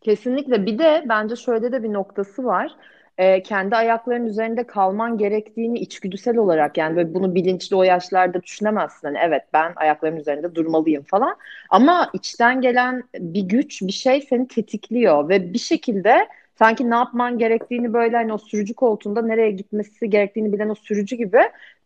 Kesinlikle. 0.01 0.67
Bir 0.67 0.79
de 0.79 1.05
bence 1.09 1.37
şöyle 1.37 1.73
de 1.73 1.83
bir 1.83 1.93
noktası 1.93 2.45
var. 2.45 2.77
Ee, 3.19 3.43
kendi 3.43 3.77
ayaklarının 3.77 4.27
üzerinde 4.27 4.67
kalman 4.67 5.19
gerektiğini 5.19 5.79
içgüdüsel 5.79 6.37
olarak 6.37 6.79
yani 6.79 6.97
böyle 6.97 7.15
bunu 7.15 7.35
bilinçli 7.35 7.77
o 7.77 7.83
yaşlarda 7.83 8.43
düşünemezsin. 8.43 9.07
Hani 9.09 9.19
evet 9.23 9.43
ben 9.53 9.73
ayaklarımın 9.77 10.21
üzerinde 10.21 10.55
durmalıyım 10.55 11.03
falan. 11.05 11.37
Ama 11.71 12.11
içten 12.13 12.61
gelen 12.61 13.03
bir 13.19 13.43
güç, 13.43 13.83
bir 13.83 13.93
şey 13.93 14.21
seni 14.21 14.49
tetikliyor 14.49 15.29
ve 15.29 15.53
bir 15.55 15.59
şekilde 15.59 16.29
sanki 16.59 16.91
ne 16.91 16.95
yapman 16.95 17.39
gerektiğini 17.39 17.93
böyle 17.93 18.17
hani 18.17 18.33
o 18.33 18.39
sürücü 18.39 18.75
koltuğunda 18.75 19.23
nereye 19.23 19.51
gitmesi 19.51 20.11
gerektiğini 20.11 20.53
bilen 20.53 20.69
o 20.69 20.75
sürücü 20.75 21.17
gibi 21.17 21.39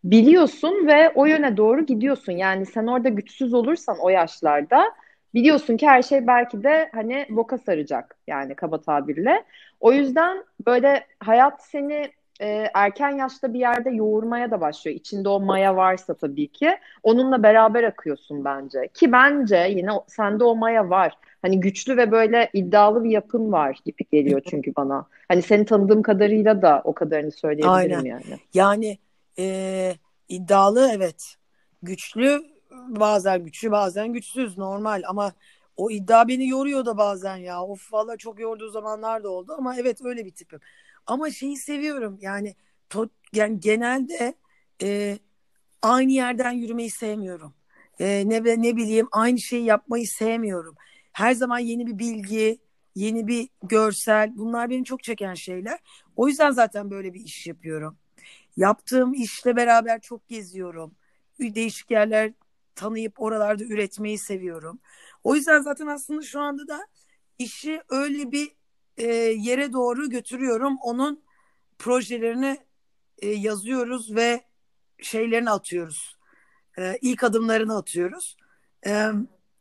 biliyorsun 0.04 0.86
ve 0.86 1.10
o 1.14 1.26
yöne 1.26 1.56
doğru 1.56 1.86
gidiyorsun. 1.86 2.32
Yani 2.32 2.66
sen 2.66 2.86
orada 2.86 3.08
güçsüz 3.08 3.54
olursan 3.54 3.96
o 4.00 4.08
yaşlarda 4.08 4.84
Biliyorsun 5.34 5.76
ki 5.76 5.86
her 5.88 6.02
şey 6.02 6.26
belki 6.26 6.62
de 6.62 6.90
hani 6.94 7.26
boka 7.30 7.58
saracak 7.58 8.16
yani 8.26 8.54
kaba 8.56 8.80
tabirle. 8.80 9.44
O 9.80 9.92
yüzden 9.92 10.44
böyle 10.66 11.06
hayat 11.20 11.62
seni 11.62 12.10
e, 12.40 12.70
erken 12.74 13.10
yaşta 13.10 13.54
bir 13.54 13.58
yerde 13.58 13.90
yoğurmaya 13.90 14.50
da 14.50 14.60
başlıyor. 14.60 14.96
İçinde 14.96 15.28
o 15.28 15.40
maya 15.40 15.76
varsa 15.76 16.14
tabii 16.14 16.48
ki. 16.48 16.70
Onunla 17.02 17.42
beraber 17.42 17.84
akıyorsun 17.84 18.44
bence. 18.44 18.88
Ki 18.94 19.12
bence 19.12 19.68
yine 19.70 19.90
sende 20.06 20.44
o 20.44 20.56
maya 20.56 20.90
var. 20.90 21.14
Hani 21.42 21.60
güçlü 21.60 21.96
ve 21.96 22.10
böyle 22.10 22.50
iddialı 22.52 23.04
bir 23.04 23.10
yapın 23.10 23.52
var 23.52 23.78
gibi 23.84 24.04
geliyor 24.12 24.42
çünkü 24.50 24.72
bana. 24.76 25.06
Hani 25.28 25.42
seni 25.42 25.64
tanıdığım 25.64 26.02
kadarıyla 26.02 26.62
da 26.62 26.82
o 26.84 26.92
kadarını 26.92 27.32
söyleyebilirim 27.32 27.98
Aynen. 27.98 28.04
yani. 28.04 28.40
Yani 28.54 28.98
e, 29.38 29.94
iddialı 30.28 30.90
evet. 30.94 31.34
Güçlü 31.82 32.42
bazen 32.88 33.44
güçlü 33.44 33.70
bazen 33.70 34.12
güçsüz 34.12 34.58
normal 34.58 35.02
ama 35.06 35.32
o 35.78 35.90
iddia 35.92 36.28
beni 36.28 36.48
yoruyor 36.48 36.86
da 36.86 36.98
bazen 36.98 37.36
ya. 37.36 37.62
Of 37.64 37.94
valla 37.94 38.18
çok 38.18 38.40
yorduğu 38.40 38.70
zamanlar 38.70 39.24
da 39.24 39.30
oldu 39.30 39.54
ama 39.58 39.76
evet 39.76 40.00
öyle 40.04 40.26
bir 40.26 40.32
tipim. 40.32 40.60
Ama 41.06 41.30
şeyi 41.30 41.56
seviyorum 41.56 42.18
yani, 42.22 42.56
to, 42.90 43.08
yani 43.34 43.60
genelde 43.60 44.34
e, 44.82 45.18
aynı 45.82 46.12
yerden 46.12 46.52
yürümeyi 46.52 46.90
sevmiyorum. 46.90 47.54
E, 48.00 48.24
ne 48.28 48.44
ne 48.62 48.76
bileyim 48.76 49.08
aynı 49.12 49.38
şeyi 49.40 49.64
yapmayı 49.64 50.08
sevmiyorum. 50.08 50.76
Her 51.12 51.34
zaman 51.34 51.58
yeni 51.58 51.86
bir 51.86 51.98
bilgi, 51.98 52.60
yeni 52.96 53.28
bir 53.28 53.48
görsel 53.62 54.38
bunlar 54.38 54.70
beni 54.70 54.84
çok 54.84 55.02
çeken 55.02 55.34
şeyler. 55.34 55.80
O 56.16 56.28
yüzden 56.28 56.50
zaten 56.50 56.90
böyle 56.90 57.14
bir 57.14 57.20
iş 57.20 57.46
yapıyorum. 57.46 57.98
Yaptığım 58.56 59.14
işle 59.14 59.56
beraber 59.56 60.00
çok 60.00 60.28
geziyorum. 60.28 60.96
Değişik 61.40 61.90
yerler 61.90 62.32
tanıyıp 62.74 63.20
oralarda 63.22 63.64
üretmeyi 63.64 64.18
seviyorum. 64.18 64.80
O 65.24 65.34
yüzden 65.34 65.62
zaten 65.62 65.86
aslında 65.86 66.22
şu 66.22 66.40
anda 66.40 66.68
da 66.68 66.86
işi 67.38 67.82
öyle 67.88 68.32
bir 68.32 68.52
e, 68.96 69.06
yere 69.16 69.72
doğru 69.72 70.10
götürüyorum. 70.10 70.78
Onun 70.82 71.22
projelerini 71.78 72.58
e, 73.18 73.28
yazıyoruz 73.28 74.14
ve 74.14 74.44
şeylerini 75.02 75.50
atıyoruz. 75.50 76.16
E, 76.78 76.98
ilk 77.00 77.24
adımlarını 77.24 77.76
atıyoruz. 77.76 78.36
E, 78.86 79.06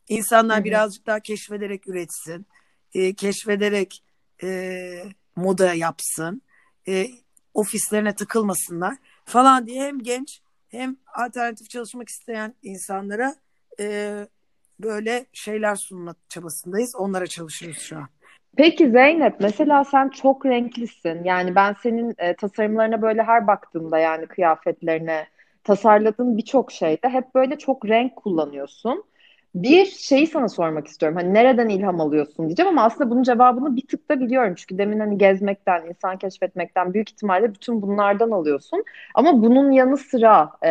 insanlar 0.08 0.56
hı 0.56 0.60
hı. 0.60 0.64
birazcık 0.64 1.06
daha 1.06 1.20
keşfederek 1.20 1.88
üretsin. 1.88 2.46
E, 2.94 3.14
keşfederek 3.14 4.04
e, 4.42 5.02
moda 5.36 5.74
yapsın. 5.74 6.42
E, 6.88 7.10
ofislerine 7.54 8.14
tıkılmasınlar 8.14 8.96
falan 9.24 9.66
diye 9.66 9.82
hem 9.82 10.02
genç 10.02 10.40
hem 10.68 10.96
alternatif 11.14 11.70
çalışmak 11.70 12.08
isteyen 12.08 12.54
insanlara 12.62 13.36
e, 13.80 14.26
böyle 14.80 15.26
şeyler 15.32 15.74
sunma 15.74 16.14
çabasındayız. 16.28 16.96
Onlara 16.96 17.26
çalışıyoruz 17.26 17.78
şu 17.78 17.96
an. 17.96 18.08
Peki 18.56 18.90
Zeynep, 18.90 19.40
mesela 19.40 19.84
sen 19.84 20.08
çok 20.08 20.46
renklisin. 20.46 21.24
Yani 21.24 21.54
ben 21.54 21.76
senin 21.82 22.14
e, 22.18 22.34
tasarımlarına 22.34 23.02
böyle 23.02 23.22
her 23.22 23.46
baktığımda 23.46 23.98
yani 23.98 24.26
kıyafetlerine, 24.26 25.26
tasarladığın 25.64 26.36
birçok 26.36 26.72
şeyde 26.72 27.08
hep 27.08 27.34
böyle 27.34 27.58
çok 27.58 27.88
renk 27.88 28.16
kullanıyorsun. 28.16 29.04
Bir 29.54 29.86
şeyi 29.86 30.26
sana 30.26 30.48
sormak 30.48 30.86
istiyorum. 30.86 31.18
Hani 31.18 31.34
nereden 31.34 31.68
ilham 31.68 32.00
alıyorsun 32.00 32.46
diyeceğim 32.46 32.68
ama 32.68 32.84
aslında 32.84 33.10
bunun 33.10 33.22
cevabını 33.22 33.76
bir 33.76 33.86
tık 33.86 34.08
da 34.10 34.20
biliyorum. 34.20 34.54
Çünkü 34.54 34.78
demin 34.78 35.00
hani 35.00 35.18
gezmekten, 35.18 35.86
insan 35.86 36.16
keşfetmekten 36.18 36.94
büyük 36.94 37.10
ihtimalle 37.10 37.54
bütün 37.54 37.82
bunlardan 37.82 38.30
alıyorsun. 38.30 38.84
Ama 39.14 39.42
bunun 39.42 39.72
yanı 39.72 39.96
sıra 39.96 40.50
e, 40.64 40.70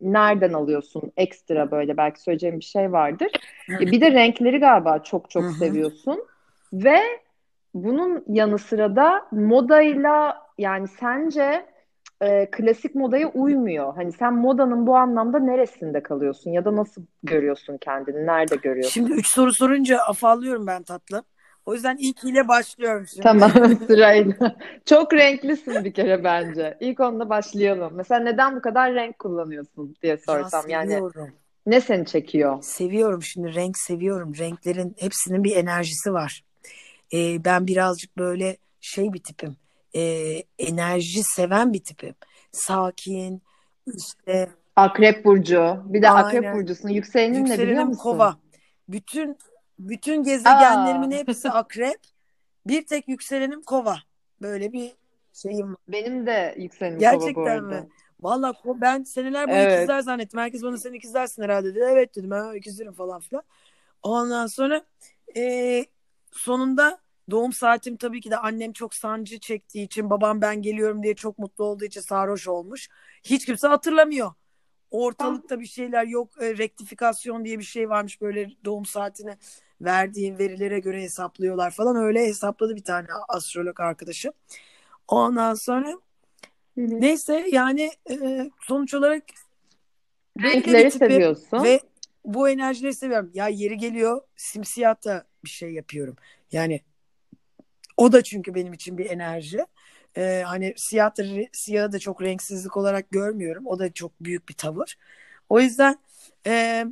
nereden 0.00 0.52
alıyorsun 0.52 1.12
ekstra 1.16 1.70
böyle 1.70 1.96
belki 1.96 2.22
söyleyeceğim 2.22 2.58
bir 2.58 2.64
şey 2.64 2.92
vardır. 2.92 3.30
E, 3.70 3.80
bir 3.80 4.00
de 4.00 4.12
renkleri 4.12 4.58
galiba 4.58 4.98
çok 4.98 5.30
çok 5.30 5.44
seviyorsun. 5.50 6.24
Ve 6.72 6.98
bunun 7.74 8.24
yanı 8.28 8.58
sıra 8.58 8.96
da 8.96 9.26
modayla 9.30 10.42
yani 10.58 10.88
sence 10.88 11.66
e, 12.20 12.50
klasik 12.50 12.94
modaya 12.94 13.28
uymuyor. 13.28 13.94
Hani 13.94 14.12
sen 14.12 14.34
modanın 14.34 14.86
bu 14.86 14.96
anlamda 14.96 15.38
neresinde 15.38 16.02
kalıyorsun 16.02 16.50
ya 16.50 16.64
da 16.64 16.76
nasıl 16.76 17.02
görüyorsun 17.22 17.78
kendini? 17.78 18.26
Nerede 18.26 18.56
görüyorsun? 18.56 18.90
Şimdi 18.90 19.12
üç 19.12 19.26
soru 19.26 19.52
sorunca 19.52 19.98
afallıyorum 19.98 20.66
ben 20.66 20.82
tatlım. 20.82 21.22
O 21.68 21.74
yüzden 21.74 21.96
ilk 22.00 22.24
ile 22.24 22.48
başlıyorum 22.48 23.06
şimdi. 23.06 23.22
Tamam 23.22 23.50
sırayla. 23.86 24.56
Çok 24.84 25.12
renklisin 25.12 25.84
bir 25.84 25.92
kere 25.92 26.24
bence. 26.24 26.76
İlk 26.80 27.00
onunla 27.00 27.28
başlayalım. 27.28 27.92
Mesela 27.94 28.20
neden 28.20 28.56
bu 28.56 28.62
kadar 28.62 28.94
renk 28.94 29.18
kullanıyorsun 29.18 29.96
diye 30.02 30.16
sorsam. 30.16 30.68
Ya 30.68 30.82
yani 30.82 31.10
ne 31.66 31.80
seni 31.80 32.06
çekiyor? 32.06 32.62
Seviyorum 32.62 33.22
şimdi 33.22 33.54
renk 33.54 33.78
seviyorum. 33.78 34.32
Renklerin 34.38 34.96
hepsinin 34.98 35.44
bir 35.44 35.56
enerjisi 35.56 36.12
var. 36.12 36.44
Ee, 37.12 37.44
ben 37.44 37.66
birazcık 37.66 38.18
böyle 38.18 38.56
şey 38.80 39.12
bir 39.12 39.22
tipim 39.22 39.56
e, 39.94 40.02
enerji 40.58 41.22
seven 41.22 41.72
bir 41.72 41.84
tipim. 41.84 42.14
Sakin, 42.52 43.42
işte. 43.96 44.48
Akrep 44.76 45.24
burcu. 45.24 45.82
Bir 45.84 46.02
de 46.02 46.10
Aynen. 46.10 46.28
akrep 46.28 46.54
burcusun. 46.54 46.88
Yükselenin 46.88 47.44
ne 47.44 47.58
biliyor 47.58 47.84
musun? 47.84 48.02
kova. 48.02 48.36
Bütün 48.88 49.36
bütün 49.78 50.22
gezegenlerimin 50.22 51.10
Aa. 51.10 51.14
hepsi 51.14 51.50
akrep. 51.50 52.00
Bir 52.66 52.86
tek 52.86 53.08
yükselenim 53.08 53.62
kova. 53.62 53.98
Böyle 54.42 54.72
bir 54.72 54.92
şeyim 55.32 55.76
Benim 55.88 56.26
de 56.26 56.54
yükselenim 56.58 56.98
Gerçekten 56.98 57.34
kova 57.34 57.44
bu 57.44 57.50
arada. 57.50 57.66
mi? 57.66 57.88
Valla 58.20 58.54
ben 58.64 59.02
seneler 59.02 59.48
boyu 59.48 59.56
evet. 59.56 59.78
ikizler 59.78 60.00
zannettim. 60.00 60.40
Herkes 60.40 60.62
bana 60.62 60.78
sen 60.78 60.92
ikizlersin 60.92 61.42
herhalde 61.42 61.74
dedi. 61.74 61.84
Evet 61.88 62.16
dedim 62.16 62.30
ben 62.30 62.54
ikizlerim 62.54 62.92
falan 62.92 63.20
filan. 63.20 63.42
Ondan 64.02 64.46
sonra 64.46 64.84
e, 65.36 65.84
sonunda 66.32 67.00
Doğum 67.30 67.52
saatim 67.52 67.96
tabii 67.96 68.20
ki 68.20 68.30
de 68.30 68.36
annem 68.36 68.72
çok 68.72 68.94
sancı 68.94 69.40
çektiği 69.40 69.84
için 69.84 70.10
babam 70.10 70.40
ben 70.40 70.62
geliyorum 70.62 71.02
diye 71.02 71.14
çok 71.14 71.38
mutlu 71.38 71.64
olduğu 71.64 71.84
için 71.84 72.00
sarhoş 72.00 72.48
olmuş. 72.48 72.88
Hiç 73.24 73.46
kimse 73.46 73.68
hatırlamıyor. 73.68 74.32
Ortalıkta 74.90 75.60
bir 75.60 75.66
şeyler 75.66 76.04
yok. 76.04 76.42
E, 76.42 76.58
rektifikasyon 76.58 77.44
diye 77.44 77.58
bir 77.58 77.64
şey 77.64 77.90
varmış 77.90 78.20
böyle 78.20 78.50
doğum 78.64 78.86
saatine 78.86 79.38
verdiğin 79.80 80.38
verilere 80.38 80.80
göre 80.80 81.02
hesaplıyorlar 81.02 81.70
falan. 81.70 81.96
Öyle 81.96 82.26
hesapladı 82.26 82.76
bir 82.76 82.84
tane 82.84 83.06
astrolog 83.28 83.80
arkadaşım. 83.80 84.32
Ondan 85.08 85.54
sonra 85.54 85.88
hı 86.74 86.80
hı. 86.80 87.00
neyse 87.00 87.46
yani 87.52 87.90
e, 88.10 88.50
sonuç 88.60 88.94
olarak 88.94 89.22
renkleri 90.42 90.90
seviyorsun. 90.90 91.64
Ve 91.64 91.80
bu 92.24 92.48
enerjileri 92.48 92.94
seviyorum. 92.94 93.30
Ya 93.34 93.48
yeri 93.48 93.76
geliyor 93.76 94.20
simsiyah 94.36 95.04
da 95.04 95.24
bir 95.44 95.50
şey 95.50 95.72
yapıyorum. 95.72 96.16
Yani 96.52 96.80
o 97.96 98.12
da 98.12 98.22
çünkü 98.22 98.54
benim 98.54 98.72
için 98.72 98.98
bir 98.98 99.10
enerji. 99.10 99.66
Ee, 100.16 100.42
hani 100.46 100.74
siyah 100.76 101.18
da, 101.18 101.24
siyahı 101.52 101.92
da 101.92 101.98
çok 101.98 102.22
renksizlik 102.22 102.76
olarak 102.76 103.10
görmüyorum. 103.10 103.66
O 103.66 103.78
da 103.78 103.92
çok 103.92 104.12
büyük 104.20 104.48
bir 104.48 104.54
tavır. 104.54 104.96
O 105.48 105.60
yüzden 105.60 105.98
e, 106.46 106.84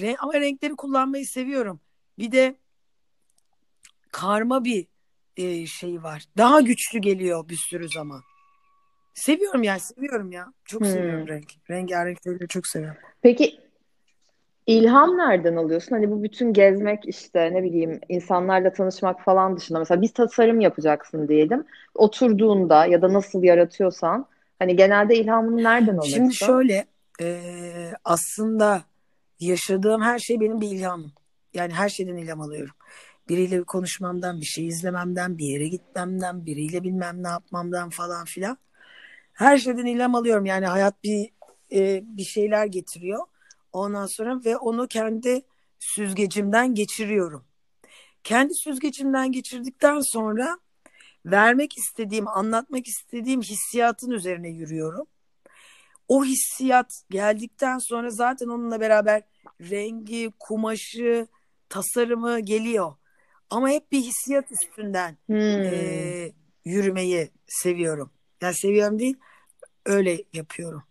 re, 0.00 0.16
ama 0.18 0.34
renkleri 0.34 0.76
kullanmayı 0.76 1.26
seviyorum. 1.26 1.80
Bir 2.20 2.32
de 2.32 2.54
karma 4.12 4.64
bir 4.64 4.86
e, 5.36 5.66
şey 5.66 6.02
var. 6.02 6.24
Daha 6.36 6.60
güçlü 6.60 6.98
geliyor 6.98 7.48
bir 7.48 7.56
sürü 7.56 7.88
zaman. 7.88 8.20
Seviyorum 9.14 9.62
yani 9.62 9.80
seviyorum 9.80 10.32
ya. 10.32 10.52
Çok 10.64 10.80
hmm. 10.80 10.88
seviyorum 10.88 11.28
renk. 11.28 11.52
Rengarenk 11.70 12.18
şeyleri 12.24 12.48
çok 12.48 12.66
seviyorum. 12.66 13.00
Peki 13.22 13.60
İlham 14.66 15.18
nereden 15.18 15.56
alıyorsun? 15.56 15.90
Hani 15.90 16.10
bu 16.10 16.22
bütün 16.22 16.52
gezmek 16.52 17.08
işte 17.08 17.54
ne 17.54 17.62
bileyim 17.62 18.00
insanlarla 18.08 18.72
tanışmak 18.72 19.24
falan 19.24 19.56
dışında 19.56 19.78
mesela 19.78 20.02
bir 20.02 20.08
tasarım 20.08 20.60
yapacaksın 20.60 21.28
diyelim. 21.28 21.64
Oturduğunda 21.94 22.86
ya 22.86 23.02
da 23.02 23.12
nasıl 23.12 23.42
yaratıyorsan 23.42 24.26
hani 24.58 24.76
genelde 24.76 25.16
ilhamını 25.16 25.56
nereden 25.56 25.96
alıyorsun? 25.96 26.10
Şimdi 26.10 26.34
şöyle 26.34 26.86
e, 27.20 27.40
aslında 28.04 28.82
yaşadığım 29.40 30.02
her 30.02 30.18
şey 30.18 30.40
benim 30.40 30.60
bir 30.60 30.70
ilhamım. 30.70 31.12
Yani 31.54 31.72
her 31.72 31.88
şeyden 31.88 32.16
ilham 32.16 32.40
alıyorum. 32.40 32.74
Biriyle 33.28 33.58
bir 33.58 33.64
konuşmamdan, 33.64 34.40
bir 34.40 34.46
şey 34.46 34.66
izlememden, 34.66 35.38
bir 35.38 35.46
yere 35.46 35.68
gitmemden, 35.68 36.46
biriyle 36.46 36.82
bilmem 36.82 37.22
ne 37.22 37.28
yapmamdan 37.28 37.90
falan 37.90 38.24
filan. 38.24 38.58
Her 39.32 39.58
şeyden 39.58 39.86
ilham 39.86 40.14
alıyorum. 40.14 40.46
Yani 40.46 40.66
hayat 40.66 41.04
bir 41.04 41.30
e, 41.72 42.02
bir 42.04 42.24
şeyler 42.24 42.66
getiriyor. 42.66 43.26
Ondan 43.72 44.06
sonra 44.06 44.44
ve 44.44 44.56
onu 44.56 44.88
kendi 44.88 45.42
süzgecimden 45.78 46.74
geçiriyorum. 46.74 47.44
Kendi 48.24 48.54
süzgecimden 48.54 49.32
geçirdikten 49.32 50.00
sonra 50.00 50.58
vermek 51.26 51.78
istediğim, 51.78 52.28
anlatmak 52.28 52.88
istediğim 52.88 53.42
hissiyatın 53.42 54.10
üzerine 54.10 54.48
yürüyorum. 54.48 55.06
O 56.08 56.24
hissiyat 56.24 57.02
geldikten 57.10 57.78
sonra 57.78 58.10
zaten 58.10 58.46
onunla 58.48 58.80
beraber 58.80 59.22
rengi, 59.60 60.32
kumaşı, 60.38 61.26
tasarımı 61.70 62.40
geliyor. 62.40 62.92
Ama 63.50 63.68
hep 63.68 63.92
bir 63.92 64.00
hissiyat 64.00 64.52
üstünden 64.52 65.16
hmm. 65.26 65.38
e, 65.38 66.32
yürümeyi 66.64 67.30
seviyorum. 67.46 68.10
Yani 68.42 68.54
seviyorum 68.54 68.98
değil, 68.98 69.16
öyle 69.86 70.24
yapıyorum. 70.32 70.82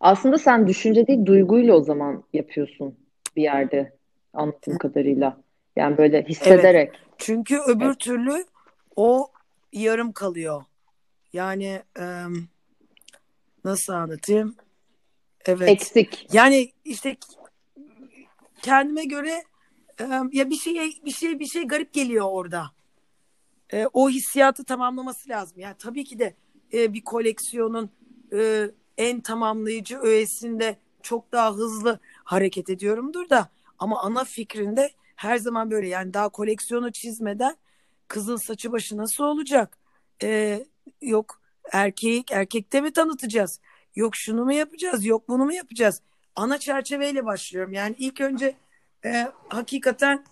Aslında 0.00 0.38
sen 0.38 0.66
düşünce 0.66 1.06
değil 1.06 1.26
duyguyla 1.26 1.74
o 1.74 1.82
zaman 1.82 2.24
yapıyorsun 2.32 2.98
bir 3.36 3.42
yerde 3.42 3.96
anladığım 4.32 4.78
kadarıyla. 4.78 5.40
Yani 5.76 5.98
böyle 5.98 6.22
hissederek. 6.22 6.90
Evet. 6.94 7.00
Çünkü 7.18 7.58
öbür 7.66 7.86
evet. 7.86 7.98
türlü 7.98 8.44
o 8.96 9.28
yarım 9.72 10.12
kalıyor. 10.12 10.64
Yani 11.32 11.82
e, 12.00 12.24
nasıl 13.64 13.92
anlatayım? 13.92 14.56
Evet. 15.46 15.68
Eksik. 15.68 16.28
Yani 16.32 16.72
işte 16.84 17.16
kendime 18.62 19.04
göre 19.04 19.44
ya 20.32 20.50
bir 20.50 20.56
şey 20.56 21.00
bir 21.04 21.10
şey 21.10 21.38
bir 21.38 21.46
şey 21.46 21.66
garip 21.66 21.92
geliyor 21.92 22.26
orada. 22.30 22.70
O 23.92 24.10
hissiyatı 24.10 24.64
tamamlaması 24.64 25.28
lazım. 25.28 25.58
Yani 25.58 25.74
tabii 25.78 26.04
ki 26.04 26.18
de 26.18 26.36
bir 26.72 27.04
koleksiyonun 27.04 27.90
en 28.98 29.20
tamamlayıcı 29.20 29.98
öğesinde 29.98 30.76
çok 31.02 31.32
daha 31.32 31.54
hızlı 31.54 31.98
hareket 32.24 32.70
ediyorumdur 32.70 33.28
da 33.28 33.48
ama 33.78 34.02
ana 34.02 34.24
fikrinde 34.24 34.90
her 35.16 35.36
zaman 35.36 35.70
böyle 35.70 35.88
yani 35.88 36.14
daha 36.14 36.28
koleksiyonu 36.28 36.92
çizmeden 36.92 37.56
kızın 38.08 38.36
saçı 38.36 38.72
başı 38.72 38.96
nasıl 38.96 39.24
olacak? 39.24 39.78
Yok 41.00 41.40
erkek 41.72 42.30
erkekte 42.32 42.80
mi 42.80 42.92
tanıtacağız? 42.92 43.60
Yok 43.96 44.16
şunu 44.16 44.44
mu 44.44 44.52
yapacağız? 44.52 45.06
Yok 45.06 45.28
bunu 45.28 45.44
mu 45.44 45.52
yapacağız? 45.52 46.02
Ana 46.36 46.58
çerçeveyle 46.58 47.24
başlıyorum. 47.24 47.72
Yani 47.72 47.94
ilk 47.98 48.20
önce 48.20 48.54
e, 49.04 49.26
hakikaten 49.48 50.24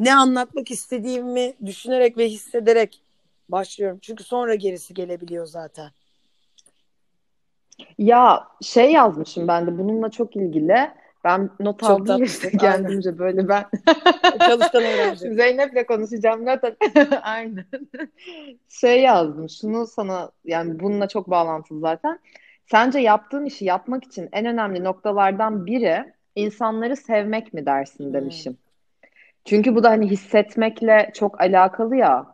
ne 0.00 0.14
anlatmak 0.14 0.70
istediğimi 0.70 1.54
düşünerek 1.66 2.18
ve 2.18 2.28
hissederek 2.28 3.02
başlıyorum. 3.48 3.98
Çünkü 4.02 4.24
sonra 4.24 4.54
gerisi 4.54 4.94
gelebiliyor 4.94 5.46
zaten. 5.46 5.90
Ya 7.98 8.48
şey 8.62 8.92
yazmışım 8.92 9.48
ben 9.48 9.66
de 9.66 9.78
bununla 9.78 10.10
çok 10.10 10.36
ilgili. 10.36 10.90
Ben 11.24 11.50
not 11.60 11.80
Çok 11.80 11.90
aldım 11.90 12.22
işte 12.22 12.50
kendimce 12.50 13.18
böyle 13.18 13.48
ben. 13.48 13.64
Çalışkan 14.38 14.82
öğrenci. 14.82 15.18
Zeynep'le 15.34 15.86
konuşacağım 15.86 16.44
zaten. 16.44 16.76
Aynen. 17.22 17.66
Şey 18.68 19.00
yazdım. 19.00 19.48
Şunu 19.48 19.86
sana 19.86 20.30
yani 20.44 20.80
bununla 20.80 21.08
çok 21.08 21.30
bağlantılı 21.30 21.80
zaten. 21.80 22.18
Sence 22.72 22.98
yaptığın 22.98 23.44
işi 23.44 23.64
yapmak 23.64 24.04
için 24.04 24.28
en 24.32 24.46
önemli 24.46 24.84
noktalardan 24.84 25.66
biri 25.66 26.12
insanları 26.36 26.96
sevmek 26.96 27.54
mi 27.54 27.66
dersin 27.66 28.04
Hmm. 28.04 28.14
demişim. 28.14 28.58
Çünkü 29.44 29.74
bu 29.74 29.82
da 29.82 29.90
hani 29.90 30.10
hissetmekle 30.10 31.10
çok 31.14 31.40
alakalı 31.40 31.96
ya. 31.96 32.26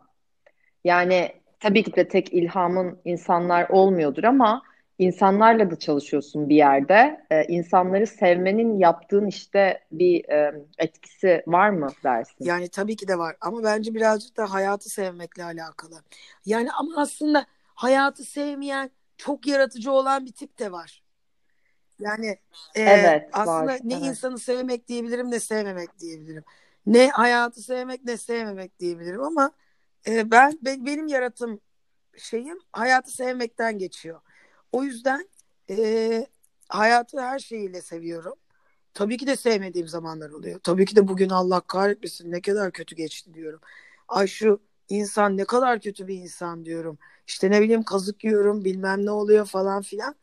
Yani 0.83 1.31
tabii 1.59 1.83
ki 1.83 1.95
de 1.95 2.07
tek 2.07 2.33
ilhamın 2.33 2.99
insanlar 3.05 3.69
olmuyordur 3.69 4.23
ama 4.23 4.61
insanlarla 4.99 5.71
da 5.71 5.79
çalışıyorsun 5.79 6.49
bir 6.49 6.55
yerde. 6.55 7.25
Ee, 7.31 7.43
insanları 7.43 8.07
sevmenin 8.07 8.77
yaptığın 8.79 9.25
işte 9.27 9.79
bir 9.91 10.29
e, 10.29 10.65
etkisi 10.77 11.43
var 11.47 11.69
mı 11.69 11.87
dersin? 12.03 12.35
Yani 12.45 12.69
tabii 12.69 12.95
ki 12.95 13.07
de 13.07 13.17
var 13.17 13.35
ama 13.41 13.63
bence 13.63 13.93
birazcık 13.93 14.37
da 14.37 14.53
hayatı 14.53 14.89
sevmekle 14.89 15.43
alakalı. 15.43 15.95
Yani 16.45 16.69
ama 16.71 16.91
aslında 16.97 17.45
hayatı 17.75 18.23
sevmeyen, 18.23 18.91
çok 19.19 19.47
yaratıcı 19.47 19.91
olan 19.91 20.25
bir 20.25 20.31
tip 20.31 20.59
de 20.59 20.71
var. 20.71 21.03
Yani 21.99 22.27
e, 22.75 22.81
Evet, 22.81 23.29
aslında 23.33 23.71
var. 23.71 23.79
ne 23.83 23.93
Evet. 23.93 24.03
insanı 24.03 24.39
sevmek 24.39 24.87
diyebilirim 24.87 25.31
ne 25.31 25.39
sevmemek 25.39 25.99
diyebilirim. 25.99 26.43
Ne 26.85 27.09
hayatı 27.09 27.61
sevmek 27.61 28.03
ne 28.05 28.17
sevmemek 28.17 28.79
diyebilirim 28.79 29.23
ama 29.23 29.51
e, 30.07 30.31
ben 30.31 30.59
be- 30.61 30.85
benim 30.85 31.07
yaratım 31.07 31.61
şeyim 32.17 32.59
hayatı 32.73 33.11
sevmekten 33.11 33.77
geçiyor. 33.77 34.21
O 34.71 34.83
yüzden 34.83 35.29
e, 35.69 36.27
hayatı 36.69 37.21
her 37.21 37.39
şeyiyle 37.39 37.81
seviyorum. 37.81 38.35
Tabii 38.93 39.17
ki 39.17 39.27
de 39.27 39.35
sevmediğim 39.35 39.87
zamanlar 39.87 40.29
oluyor. 40.29 40.59
Tabii 40.59 40.85
ki 40.85 40.95
de 40.95 41.07
bugün 41.07 41.29
Allah 41.29 41.61
kahretmesin 41.61 42.31
ne 42.31 42.41
kadar 42.41 42.71
kötü 42.71 42.95
geçti 42.95 43.33
diyorum. 43.33 43.61
Ay 44.07 44.27
şu 44.27 44.61
insan 44.89 45.37
ne 45.37 45.45
kadar 45.45 45.81
kötü 45.81 46.07
bir 46.07 46.15
insan 46.15 46.65
diyorum. 46.65 46.97
İşte 47.29 47.51
ne 47.51 47.61
bileyim 47.61 47.83
kazık 47.83 48.23
yiyorum 48.23 48.65
bilmem 48.65 49.05
ne 49.05 49.11
oluyor 49.11 49.45
falan 49.45 49.81
filan. 49.81 50.15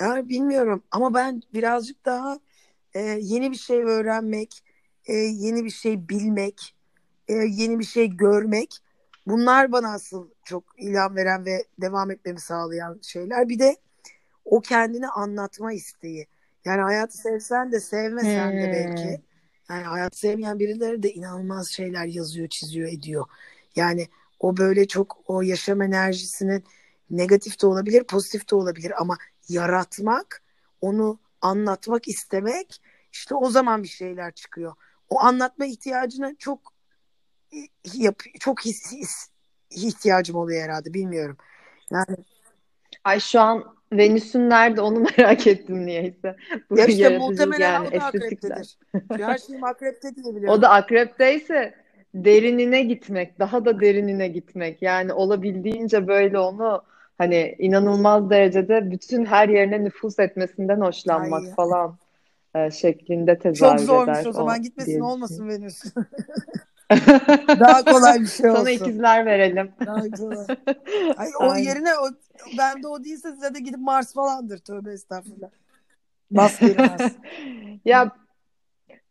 Yani 0.00 0.28
bilmiyorum 0.28 0.82
ama 0.90 1.14
ben 1.14 1.42
birazcık 1.54 2.04
daha 2.04 2.40
e, 2.94 3.00
yeni 3.00 3.50
bir 3.50 3.56
şey 3.56 3.82
öğrenmek, 3.82 4.64
e, 5.06 5.12
yeni 5.14 5.64
bir 5.64 5.70
şey 5.70 6.08
bilmek, 6.08 6.74
e, 7.28 7.32
yeni 7.34 7.78
bir 7.78 7.84
şey 7.84 8.16
görmek 8.16 8.78
bunlar 9.26 9.72
bana 9.72 9.92
asıl 9.92 10.28
çok 10.44 10.64
ilham 10.78 11.16
veren 11.16 11.44
ve 11.44 11.64
devam 11.80 12.10
etmemi 12.10 12.40
sağlayan 12.40 12.98
şeyler. 13.02 13.48
Bir 13.48 13.58
de 13.58 13.76
o 14.44 14.60
kendini 14.60 15.08
anlatma 15.08 15.72
isteği. 15.72 16.26
Yani 16.64 16.80
hayatı 16.80 17.18
sevsen 17.18 17.72
de 17.72 17.80
sevmesen 17.80 18.52
de 18.52 18.72
belki. 18.72 19.20
Yani 19.70 19.82
hayatı 19.82 20.18
sevmeyen 20.18 20.58
birileri 20.58 21.02
de 21.02 21.12
inanılmaz 21.12 21.68
şeyler 21.68 22.06
yazıyor, 22.06 22.48
çiziyor, 22.48 22.88
ediyor. 22.88 23.26
Yani 23.76 24.08
o 24.42 24.56
böyle 24.56 24.88
çok 24.88 25.18
o 25.26 25.42
yaşam 25.42 25.82
enerjisinin 25.82 26.64
negatif 27.10 27.62
de 27.62 27.66
olabilir, 27.66 28.04
pozitif 28.04 28.50
de 28.50 28.54
olabilir 28.54 28.92
ama 28.98 29.18
yaratmak, 29.48 30.42
onu 30.80 31.18
anlatmak 31.40 32.08
istemek 32.08 32.82
işte 33.12 33.34
o 33.34 33.50
zaman 33.50 33.82
bir 33.82 33.88
şeyler 33.88 34.32
çıkıyor. 34.32 34.74
O 35.10 35.20
anlatma 35.20 35.66
ihtiyacına 35.66 36.34
çok 36.38 36.72
yap 37.94 38.22
çok 38.40 38.64
his, 38.64 38.92
his 38.92 39.28
ihtiyacım 39.70 40.36
oluyor 40.36 40.62
herhalde 40.62 40.94
bilmiyorum. 40.94 41.36
Yani 41.90 42.16
Ay 43.04 43.20
şu 43.20 43.40
an 43.40 43.76
Venüs'ün 43.92 44.50
nerede 44.50 44.80
onu 44.80 45.00
merak 45.18 45.46
ettim 45.46 45.86
niyeyse. 45.86 46.36
Bu 46.70 46.78
ya 46.78 46.86
işte 46.86 47.18
muhtemelen 47.18 47.72
yani 47.72 47.88
o 47.88 47.92
da 47.92 47.96
estetikler. 47.96 48.50
akreptedir. 48.50 49.26
Her 49.26 49.38
şeyim 49.38 49.64
akrepte 49.64 50.16
diye 50.16 50.34
biliyorum. 50.36 50.58
O 50.58 50.62
da 50.62 50.70
akrepteyse 50.70 51.81
derinine 52.14 52.82
gitmek, 52.82 53.38
daha 53.38 53.64
da 53.64 53.80
derinine 53.80 54.28
gitmek. 54.28 54.82
Yani 54.82 55.12
olabildiğince 55.12 56.06
böyle 56.08 56.38
onu 56.38 56.82
hani 57.18 57.56
inanılmaz 57.58 58.30
derecede 58.30 58.90
bütün 58.90 59.24
her 59.24 59.48
yerine 59.48 59.84
nüfuz 59.84 60.18
etmesinden 60.18 60.80
hoşlanmak 60.80 61.42
Ay. 61.42 61.54
falan 61.54 61.96
e, 62.54 62.70
şeklinde 62.70 63.34
Çok 63.34 63.42
tezahür 63.42 63.78
zormuş 63.78 64.18
eder 64.18 64.26
o 64.26 64.32
zaman 64.32 64.58
o 64.58 64.62
gitmesin 64.62 65.00
olmasın. 65.00 65.48
Venüs. 65.48 65.84
Daha 67.60 67.84
kolay 67.84 68.20
bir 68.20 68.26
şey 68.26 68.50
Sana 68.50 68.60
olsun. 68.60 68.70
ikizler 68.70 69.26
verelim. 69.26 69.72
Daha 69.86 70.10
kolay. 70.10 70.46
Ay, 71.16 71.28
o 71.40 71.50
Aynen. 71.50 71.64
yerine 71.64 71.94
o, 71.98 72.08
bende 72.58 72.88
o 72.88 73.04
değilse 73.04 73.32
size 73.32 73.54
de 73.54 73.60
gidip 73.60 73.80
Mars 73.80 74.14
falandır. 74.14 74.58
Tövbe 74.58 74.92
estağfurullah. 74.92 75.50
Girmez. 76.60 77.16
Ya 77.84 78.16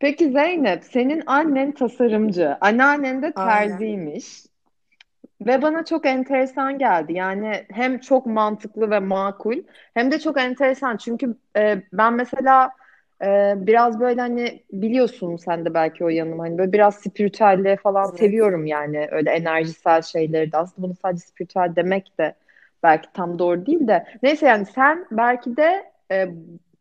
peki 0.02 0.30
Zeynep, 0.30 0.84
senin 0.84 1.22
annen 1.26 1.72
tasarımcı, 1.72 2.56
anneannen 2.60 3.22
de 3.22 3.32
Aynen. 3.36 3.68
terziymiş. 3.68 4.42
Ve 5.46 5.62
bana 5.62 5.84
çok 5.84 6.06
enteresan 6.06 6.78
geldi. 6.78 7.12
Yani 7.12 7.66
hem 7.70 7.98
çok 7.98 8.26
mantıklı 8.26 8.90
ve 8.90 8.98
makul 8.98 9.56
hem 9.94 10.10
de 10.10 10.18
çok 10.18 10.40
enteresan. 10.40 10.96
Çünkü 10.96 11.34
e, 11.56 11.82
ben 11.92 12.14
mesela 12.14 12.70
e, 13.24 13.54
biraz 13.56 14.00
böyle 14.00 14.20
hani 14.20 14.62
biliyorsun 14.72 15.36
sen 15.36 15.64
de 15.64 15.74
belki 15.74 16.04
o 16.04 16.08
yanım 16.08 16.38
hani 16.38 16.58
böyle 16.58 16.72
biraz 16.72 16.94
spiritüelliğe 16.94 17.76
falan 17.76 18.08
Evet. 18.10 18.18
seviyorum 18.18 18.66
yani 18.66 19.08
öyle 19.10 19.30
enerjisel 19.30 20.02
şeyleri 20.02 20.52
de. 20.52 20.56
Aslında 20.56 20.88
bunu 20.88 20.94
sadece 21.02 21.20
spiritüel 21.26 21.72
demek 21.76 22.18
de 22.18 22.34
belki 22.82 23.08
tam 23.12 23.38
doğru 23.38 23.66
değil 23.66 23.88
de. 23.88 24.06
Neyse 24.22 24.46
yani 24.46 24.66
sen 24.66 25.06
belki 25.10 25.56
de 25.56 25.92
e, 26.12 26.28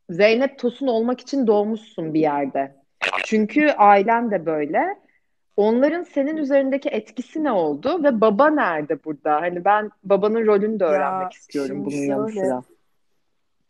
Zeynep 0.10 0.60
Tosun 0.60 0.88
olmak 0.88 1.20
için 1.20 1.48
doğmuşsun 1.48 2.14
bir 2.14 2.20
yerde. 2.20 2.81
Çünkü 3.26 3.72
ailen 3.72 4.32
de 4.32 4.46
böyle. 4.46 5.00
Onların 5.58 6.04
senin 6.04 6.38
üzerindeki 6.38 6.90
etkisi 6.90 7.44
ne 7.44 7.52
oldu 7.52 8.04
ve 8.04 8.22
baba 8.22 8.50
nerede 8.50 9.04
burada? 9.04 9.42
Hani 9.42 9.66
ben 9.66 9.92
babanın 10.04 10.46
rolünü 10.46 10.80
de 10.80 10.84
Ya 10.84 10.90
öğrenmek 10.90 11.34
istiyorum 11.34 11.72
şimdi 11.72 11.86
bunun 11.86 12.06
yanı 12.06 12.32
sıra. 12.32 12.64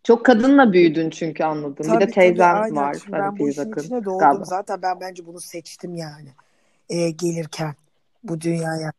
Çok 0.03 0.25
kadınla 0.25 0.73
büyüdün 0.73 1.09
çünkü 1.09 1.43
anladım. 1.43 1.87
Bir 1.87 2.07
de 2.07 2.11
tabii 2.11 2.13
tabii 2.37 2.75
var. 2.75 2.93
Şimdi 3.03 3.17
ben 3.17 3.39
bu 3.39 3.49
işin 3.49 3.71
Akın 3.71 3.81
içine 3.81 4.05
doğdum. 4.05 4.19
galiba. 4.19 4.43
Zaten 4.43 4.81
ben 4.81 4.99
bence 4.99 5.25
bunu 5.25 5.39
seçtim 5.39 5.95
yani. 5.95 6.29
Ee, 6.89 7.09
gelirken 7.09 7.73
bu 8.23 8.41
dünyaya. 8.41 8.91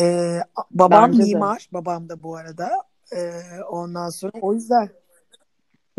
Ee, 0.00 0.38
babam 0.70 1.10
Bence 1.10 1.22
de. 1.22 1.26
mimar. 1.26 1.68
Babam 1.72 2.08
da 2.08 2.22
bu 2.22 2.36
arada. 2.36 2.70
Ee, 3.16 3.32
ondan 3.68 4.10
sonra 4.10 4.32
o 4.40 4.54
yüzden 4.54 4.82
efendim 4.82 4.92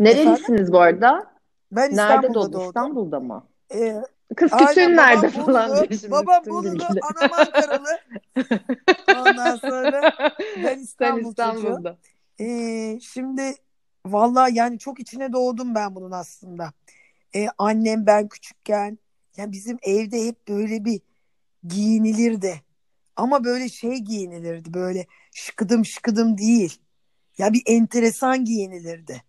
Nerelisiniz 0.00 0.72
bu 0.72 0.80
arada? 0.80 1.26
ben 1.72 1.96
Nerede 1.96 2.26
İstanbul'da 2.26 2.52
doğdum. 2.52 2.68
İstanbul'da 2.68 3.20
mı? 3.20 3.44
Ee, 3.74 3.96
Kız 4.36 4.52
aynen 4.52 4.68
kütüğün 4.68 4.96
nerede 4.96 5.30
falan 5.30 5.76
diye 5.76 5.98
şimdi 5.98 6.12
Babam 6.12 6.46
Bolulu. 6.46 6.84
Anam 7.02 7.32
Ankaralı. 7.32 7.98
Ondan 9.08 9.56
sonra 9.56 10.12
ben 10.56 10.62
Sen 10.62 10.78
İstanbul 10.78 11.22
çocuğu. 11.22 11.30
İstanbul'da. 11.30 11.98
Ee, 12.40 12.98
şimdi 13.02 13.54
vallahi 14.06 14.54
yani 14.54 14.78
çok 14.78 15.00
içine 15.00 15.32
doğdum 15.32 15.74
ben 15.74 15.94
bunun 15.94 16.10
aslında. 16.10 16.72
Ee, 17.34 17.46
annem 17.58 18.06
ben 18.06 18.28
küçükken 18.28 18.98
ya 19.36 19.52
bizim 19.52 19.78
evde 19.82 20.26
hep 20.26 20.48
böyle 20.48 20.84
bir 20.84 21.00
giyinilirdi. 21.68 22.62
Ama 23.16 23.44
böyle 23.44 23.68
şey 23.68 23.96
giyinilirdi 23.96 24.74
böyle 24.74 25.06
şıkıdım 25.32 25.84
şıkıdım 25.84 26.38
değil. 26.38 26.78
Ya 27.38 27.52
bir 27.52 27.62
enteresan 27.66 28.44
giyinilirdi. 28.44 29.22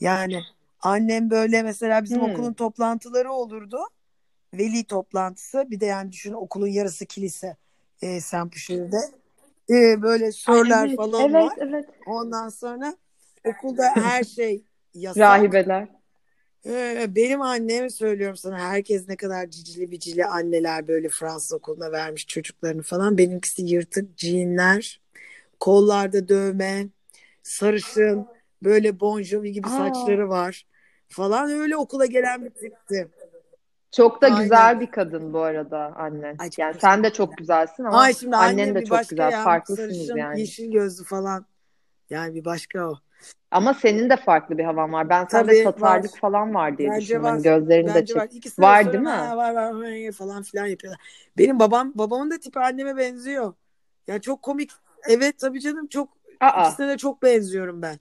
Yani 0.00 0.42
annem 0.82 1.30
böyle 1.30 1.62
mesela 1.62 2.04
bizim 2.04 2.22
Hmm. 2.22 2.30
okulun 2.30 2.52
toplantıları 2.52 3.32
olurdu. 3.32 3.78
Veli 4.54 4.84
toplantısı. 4.84 5.70
Bir 5.70 5.80
de 5.80 5.86
yani 5.86 6.12
düşün 6.12 6.32
okulun 6.32 6.66
yarısı 6.66 7.06
kilise 7.06 7.56
e, 8.02 8.20
Sempuşehir'de. 8.20 8.98
E, 9.70 10.02
böyle 10.02 10.32
sörler 10.32 10.86
evet, 10.86 10.96
falan 10.96 11.22
evet, 11.22 11.34
var. 11.34 11.52
evet. 11.58 11.84
Ondan 12.06 12.48
sonra 12.48 12.96
okulda 13.44 13.82
her 13.94 14.24
şey 14.24 14.64
yasak. 14.94 15.20
Rahibeler. 15.20 15.88
Ee, 16.66 17.06
benim 17.08 17.42
anneme 17.42 17.90
söylüyorum 17.90 18.36
sana 18.36 18.58
herkes 18.58 19.08
ne 19.08 19.16
kadar 19.16 19.50
cicili 19.50 19.90
bicili 19.90 20.26
anneler 20.26 20.88
böyle 20.88 21.08
Fransız 21.08 21.52
okuluna 21.52 21.92
vermiş 21.92 22.26
çocuklarını 22.26 22.82
falan. 22.82 23.18
Benimkisi 23.18 23.62
yırtık 23.62 24.18
jeanler, 24.18 25.00
kollarda 25.60 26.28
dövme, 26.28 26.86
sarışın, 27.42 28.26
böyle 28.62 29.00
Bon 29.00 29.22
Jovi 29.22 29.52
gibi 29.52 29.68
Aa, 29.68 29.70
saçları 29.70 30.28
var 30.28 30.66
falan. 31.12 31.50
Öyle 31.50 31.76
okula 31.76 32.06
gelen 32.06 32.44
bir 32.44 32.50
tipti. 32.50 33.08
çok 33.90 34.22
da 34.22 34.26
Aynen. 34.26 34.42
güzel 34.42 34.80
bir 34.80 34.90
kadın 34.90 35.32
bu 35.32 35.40
arada 35.40 35.78
annen. 35.96 36.36
Ay 36.38 36.50
Yani 36.58 36.76
sen 36.80 37.04
de 37.04 37.12
çok 37.12 37.36
güzelsin 37.36 37.84
ama 37.84 38.00
Ay 38.00 38.14
şimdi 38.14 38.36
annen 38.36 38.74
de 38.74 38.84
çok 38.84 39.08
güzel. 39.08 39.32
ya. 39.32 39.44
Farklısınız 39.44 39.96
Sarışın, 39.96 40.16
yani. 40.16 40.40
yeşil 40.40 40.72
gözlü 40.72 41.04
falan. 41.04 41.46
Yani 42.10 42.34
bir 42.34 42.44
başka 42.44 42.88
o. 42.90 42.94
Ama 43.50 43.74
senin 43.74 44.10
de 44.10 44.16
farklı 44.16 44.58
bir 44.58 44.64
havan 44.64 44.92
var. 44.92 45.08
Ben 45.08 45.26
sende 45.26 45.46
Tabii, 45.52 45.64
tatarlık 45.64 46.12
var. 46.12 46.18
falan 46.20 46.54
var 46.54 46.78
diye 46.78 46.90
Bence 46.90 47.00
düşündüm. 47.00 47.22
var. 47.22 47.30
Hani 47.30 47.42
gözlerini 47.42 47.88
de 47.88 47.94
Bence 47.94 48.06
çek. 48.06 48.16
var. 48.22 48.28
İkisine 48.32 48.64
Var 48.66 48.92
değil 48.92 49.04
mi? 49.04 49.08
"Ha, 49.08 49.36
Var 49.36 49.54
var 49.54 49.72
var 49.72 50.12
falan 50.12 50.42
filan 50.42 50.66
yapıyorlar. 50.66 51.00
Benim 51.38 51.58
babam 51.58 51.92
babamın 51.94 52.30
da 52.30 52.38
tipi 52.40 52.58
anneme 52.60 52.96
benziyor. 52.96 53.54
Ya 54.06 54.20
çok 54.20 54.42
komik. 54.42 54.70
Evet 55.08 55.38
tabii 55.38 55.60
canım 55.60 55.86
çok 55.86 56.08
Aa. 56.40 56.66
ikisine 56.66 56.88
de 56.88 56.96
çok 56.96 57.22
benziyorum 57.22 57.82
ben. 57.82 57.98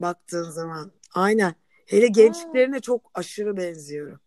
Baktığın 0.00 0.50
zaman. 0.50 0.90
Aynen. 1.14 1.54
Hele 1.86 2.06
gençliklerine 2.06 2.80
çok 2.80 3.10
aşırı 3.14 3.56
benziyorum. 3.56 4.20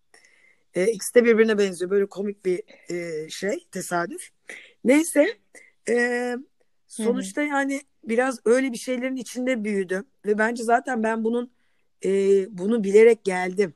E, 0.73 0.87
ikisi 0.91 1.15
de 1.15 1.25
birbirine 1.25 1.57
benziyor. 1.57 1.91
Böyle 1.91 2.05
komik 2.05 2.45
bir 2.45 2.63
e, 2.89 3.29
şey, 3.29 3.67
tesadüf. 3.71 4.29
Neyse. 4.83 5.37
e, 5.89 6.35
sonuçta 6.87 7.41
yani 7.43 7.81
biraz 8.03 8.39
öyle 8.45 8.71
bir 8.71 8.77
şeylerin 8.77 9.15
içinde 9.15 9.63
büyüdüm. 9.63 10.05
Ve 10.25 10.37
bence 10.37 10.63
zaten 10.63 11.03
ben 11.03 11.23
bunun 11.23 11.51
e, 12.05 12.09
bunu 12.57 12.83
bilerek 12.83 13.23
geldim. 13.23 13.73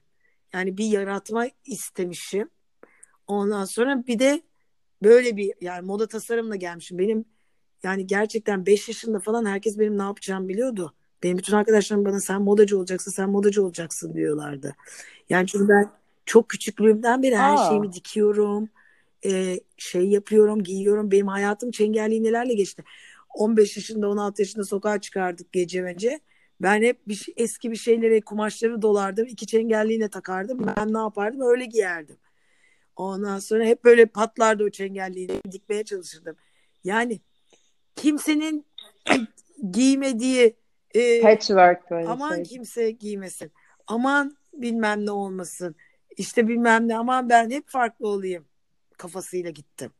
Yani 0.53 0.77
bir 0.77 0.85
yaratma 0.85 1.47
istemişim. 1.65 2.49
Ondan 3.27 3.65
sonra 3.65 4.07
bir 4.07 4.19
de 4.19 4.41
böyle 5.03 5.37
bir 5.37 5.53
yani 5.61 5.85
moda 5.85 6.07
tasarımla 6.07 6.55
gelmişim. 6.55 6.97
Benim 6.97 7.25
yani 7.83 8.07
gerçekten 8.07 8.65
5 8.65 8.87
yaşında 8.87 9.19
falan 9.19 9.45
herkes 9.45 9.79
benim 9.79 9.97
ne 9.97 10.01
yapacağımı 10.01 10.47
biliyordu. 10.47 10.93
Benim 11.23 11.37
bütün 11.37 11.53
arkadaşlarım 11.53 12.05
bana 12.05 12.19
sen 12.19 12.41
modacı 12.41 12.77
olacaksın, 12.77 13.11
sen 13.11 13.29
modacı 13.29 13.63
olacaksın 13.63 14.13
diyorlardı. 14.13 14.75
Yani 15.29 15.47
çünkü 15.47 15.69
ben 15.69 15.91
çok 16.25 16.49
küçüklüğümden 16.49 17.23
beri 17.23 17.37
her 17.37 17.53
Aa. 17.55 17.69
şeyimi 17.69 17.93
dikiyorum, 17.93 18.69
e, 19.25 19.59
şey 19.77 20.07
yapıyorum, 20.07 20.63
giyiyorum. 20.63 21.11
Benim 21.11 21.27
hayatım 21.27 21.71
çengelli 21.71 22.15
iğnelerle 22.15 22.53
geçti. 22.53 22.83
15 23.33 23.77
yaşında, 23.77 24.09
16 24.09 24.41
yaşında 24.41 24.63
sokağa 24.63 25.01
çıkardık 25.01 25.51
gece 25.51 25.83
önce. 25.83 26.19
Ben 26.61 26.81
hep 26.81 27.07
bir 27.07 27.15
şey- 27.15 27.33
eski 27.37 27.71
bir 27.71 27.75
şeyleri, 27.75 28.21
kumaşları 28.21 28.81
dolardım. 28.81 29.25
iki 29.25 29.47
çengelli 29.47 29.93
iğne 29.93 30.09
takardım. 30.09 30.59
Ben 30.77 30.93
ne 30.93 30.97
yapardım? 30.97 31.41
Öyle 31.41 31.65
giyerdim. 31.65 32.17
Ondan 32.95 33.39
sonra 33.39 33.65
hep 33.65 33.83
böyle 33.83 34.05
patlardı 34.05 34.63
o 34.63 34.69
çengelli 34.69 35.19
iğneyi 35.19 35.41
dikmeye 35.51 35.83
çalışırdım. 35.83 36.35
Yani 36.83 37.19
kimsenin 37.95 38.65
giymediği 39.71 40.55
e, 40.95 41.21
Patchwork 41.21 41.91
böyle 41.91 42.07
aman 42.07 42.35
şey. 42.35 42.43
kimse 42.43 42.91
giymesin. 42.91 43.51
Aman 43.87 44.37
bilmem 44.53 45.05
ne 45.05 45.11
olmasın. 45.11 45.75
İşte 46.17 46.47
bilmem 46.47 46.87
ne 46.87 46.97
aman 46.97 47.29
ben 47.29 47.49
hep 47.49 47.67
farklı 47.67 48.07
olayım 48.07 48.45
kafasıyla 48.97 49.49
gittim. 49.49 49.91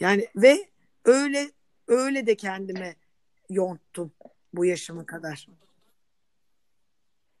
Yani 0.00 0.26
ve 0.36 0.56
öyle 1.04 1.50
öyle 1.88 2.26
de 2.26 2.34
kendime 2.34 2.96
yonttum 3.50 4.12
bu 4.52 4.64
yaşıma 4.64 5.06
kadar. 5.06 5.48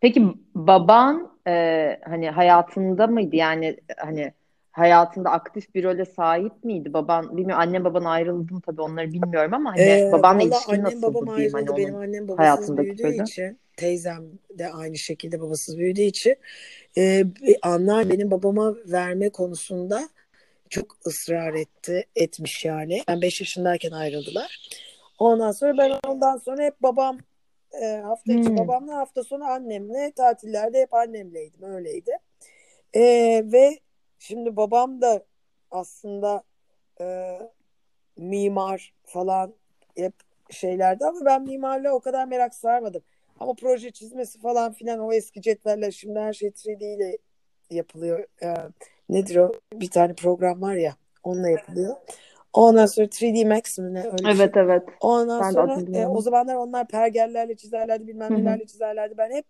Peki 0.00 0.34
baban 0.54 1.38
e, 1.46 2.00
hani 2.04 2.30
hayatında 2.30 3.06
mıydı? 3.06 3.36
Yani 3.36 3.80
hani 3.96 4.32
hayatında 4.74 5.30
aktif 5.30 5.74
bir 5.74 5.84
role 5.84 6.04
sahip 6.04 6.64
miydi? 6.64 6.92
Baban 6.92 7.36
bilmiyorum 7.36 7.62
annem 7.62 7.84
baban 7.84 8.04
ayrıldı 8.04 8.54
mı 8.54 8.60
tabii 8.66 8.82
onları 8.82 9.12
bilmiyorum 9.12 9.54
ama 9.54 9.72
hani 9.72 9.80
Ee, 9.80 10.12
babanla 10.12 10.42
ilişkin 10.42 10.82
nasıldı 10.82 11.02
babam 11.02 11.36
diyeyim 11.36 11.52
hani 11.52 11.70
ayrıldı. 11.70 11.76
Benim 11.76 11.96
annem 11.96 12.28
babasız 12.28 12.38
hayatındaki 12.38 12.86
büyüdüğü 12.86 13.02
böyle. 13.02 13.22
için 13.22 13.58
teyzem 13.76 14.24
de 14.58 14.72
aynı 14.72 14.96
şekilde 14.98 15.40
babasız 15.40 15.78
büyüdüğü 15.78 16.02
için 16.02 16.36
e, 16.96 17.24
bir 17.42 17.56
anneanne 17.62 18.10
benim 18.10 18.30
babama 18.30 18.74
verme 18.86 19.30
konusunda 19.30 20.08
çok 20.70 20.96
ısrar 21.06 21.54
etti, 21.54 22.04
etmiş 22.16 22.64
yani. 22.64 23.02
Ben 23.08 23.22
5 23.22 23.40
yaşındayken 23.40 23.90
ayrıldılar. 23.90 24.68
Ondan 25.18 25.52
sonra 25.52 25.78
ben 25.78 25.92
ondan 26.08 26.36
sonra 26.36 26.62
hep 26.62 26.82
babam 26.82 27.18
e, 27.82 27.86
hafta 27.96 28.32
içi 28.32 28.48
Hmm. 28.48 28.56
babamla 28.56 28.94
hafta 28.96 29.24
sonu 29.24 29.44
annemle 29.44 30.12
tatillerde 30.16 30.80
hep 30.80 30.94
annemleydim 30.94 31.62
öyleydi. 31.62 32.10
E, 32.94 33.00
ve 33.52 33.78
şimdi 34.24 34.56
babam 34.56 35.00
da 35.00 35.24
aslında 35.70 36.42
e, 37.00 37.38
mimar 38.16 38.92
falan 39.04 39.54
hep 39.96 40.14
şeylerdi 40.50 41.04
ama 41.04 41.24
ben 41.24 41.42
mimarlığa 41.42 41.92
o 41.92 42.00
kadar 42.00 42.26
merak 42.26 42.54
sarmadım. 42.54 43.02
Ama 43.40 43.54
proje 43.54 43.90
çizmesi 43.90 44.40
falan 44.40 44.72
filan 44.72 45.00
o 45.00 45.12
eski 45.12 45.42
cetveller 45.42 45.90
şimdi 45.90 46.18
her 46.18 46.32
şey 46.32 46.48
3D 46.48 46.96
ile 46.96 47.18
yapılıyor. 47.70 48.26
E, 48.42 48.54
nedir 49.08 49.36
o? 49.36 49.52
Bir 49.72 49.90
tane 49.90 50.14
program 50.14 50.62
var 50.62 50.74
ya 50.74 50.96
onunla 51.22 51.48
yapılıyor. 51.48 51.96
Ondan 52.52 52.86
sonra 52.86 53.06
3D 53.06 53.48
Max 53.48 53.78
mi 53.78 53.94
ne 53.94 54.04
öyle 54.04 54.18
bir 54.18 54.24
şey. 54.24 54.32
Evet 54.32 54.56
evet. 54.56 54.82
Ondan 55.00 55.42
Ben 55.42 55.50
sonra 55.50 55.80
e, 55.94 56.06
o 56.06 56.20
zamanlar 56.20 56.54
onlar 56.54 56.88
pergellerle 56.88 57.56
çizerlerdi 57.56 58.06
bilmem 58.06 58.32
nelerle 58.32 58.66
çizerlerdi. 58.66 59.18
Ben 59.18 59.30
hep 59.30 59.44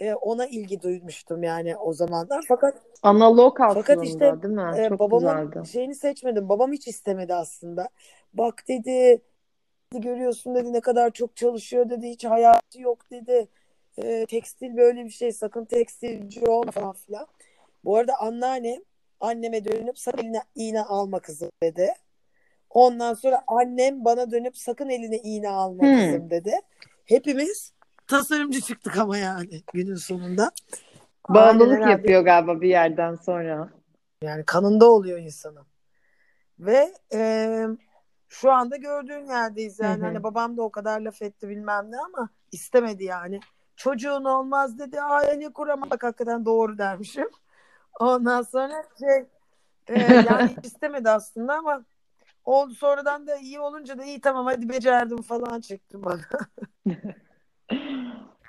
e, 0.00 0.14
ona 0.14 0.46
ilgi 0.46 0.82
duymuştum 0.82 1.42
yani 1.42 1.76
o 1.76 1.92
zamanlar. 1.92 2.44
Fakat 2.48 2.74
Analog 3.02 3.58
fakat 3.58 4.02
işte 4.04 4.26
aslında 4.26 4.42
değil 4.42 4.54
mi? 4.54 4.80
e, 4.80 4.88
Çok 4.88 4.98
babamın 5.00 5.50
güzeldi. 5.50 5.68
şeyini 5.68 5.94
seçmedim. 5.94 6.48
Babam 6.48 6.72
hiç 6.72 6.88
istemedi 6.88 7.34
aslında. 7.34 7.88
Bak 8.34 8.64
dedi 8.68 9.22
görüyorsun 9.94 10.54
dedi 10.54 10.72
ne 10.72 10.80
kadar 10.80 11.10
çok 11.10 11.36
çalışıyor 11.36 11.90
dedi. 11.90 12.08
Hiç 12.08 12.24
hayatı 12.24 12.80
yok 12.80 13.10
dedi. 13.10 13.48
E, 13.98 14.26
tekstil 14.26 14.76
böyle 14.76 15.04
bir 15.04 15.10
şey 15.10 15.32
sakın 15.32 15.64
tekstilci 15.64 16.46
olma 16.46 16.70
falan 16.70 16.92
filan. 16.92 17.26
Bu 17.84 17.96
arada 17.96 18.20
anneannem 18.20 18.80
anneme 19.20 19.64
dönüp 19.64 19.98
sakın 19.98 20.24
eline 20.24 20.42
iğne 20.54 20.82
alma 20.82 21.20
kızım 21.20 21.50
dedi. 21.62 21.92
Ondan 22.70 23.14
sonra 23.14 23.44
annem 23.46 24.04
bana 24.04 24.30
dönüp 24.30 24.56
sakın 24.56 24.88
eline 24.88 25.18
iğne 25.18 25.48
alma 25.48 25.84
Hmm. 25.84 25.96
kızım 25.98 26.30
dedi. 26.30 26.60
Hepimiz 27.04 27.72
tasarımcı 28.06 28.60
çıktık 28.60 28.98
ama 28.98 29.18
yani 29.18 29.62
günün 29.72 29.94
sonunda. 29.94 30.52
Bağımlılık 31.28 31.86
yapıyor 31.86 32.22
galiba 32.22 32.60
bir 32.60 32.68
yerden 32.68 33.14
sonra. 33.14 33.68
yani 34.22 34.44
kanında 34.44 34.90
oluyor 34.90 35.18
insanın. 35.18 35.66
Ve 36.58 36.94
e, 37.12 37.66
şu 38.28 38.52
anda 38.52 38.76
gördüğün 38.76 39.26
yerdeyiz 39.26 39.78
Hı 39.78 39.84
yani. 39.84 40.00
hı. 40.00 40.04
Hani 40.04 40.22
babam 40.22 40.56
da 40.56 40.62
o 40.62 40.70
kadar 40.70 41.00
laf 41.00 41.22
etti 41.22 41.48
bilmem 41.48 41.90
ne 41.90 41.96
ama 41.98 42.28
istemedi 42.52 43.04
yani. 43.04 43.40
Çocuğun 43.76 44.24
olmaz 44.24 44.78
dedi. 44.78 45.00
Aile 45.00 45.52
kuramak 45.52 46.02
hakikaten 46.02 46.44
doğru 46.44 46.78
dermişim. 46.78 47.28
Ondan 48.00 48.42
sonra 48.42 48.84
şey 49.00 49.26
e, 49.88 50.14
yani 50.28 50.56
hiç 50.56 50.66
istemedi 50.66 51.10
aslında 51.10 51.54
ama 51.54 51.84
oldu 52.44 52.74
sonradan 52.74 53.26
da 53.26 53.36
iyi 53.36 53.60
olunca 53.60 53.98
da 53.98 54.04
iyi 54.04 54.20
tamam 54.20 54.46
hadi 54.46 54.68
becerdim 54.68 55.22
falan 55.22 55.60
çektim 55.60 56.02
bana. 56.04 56.20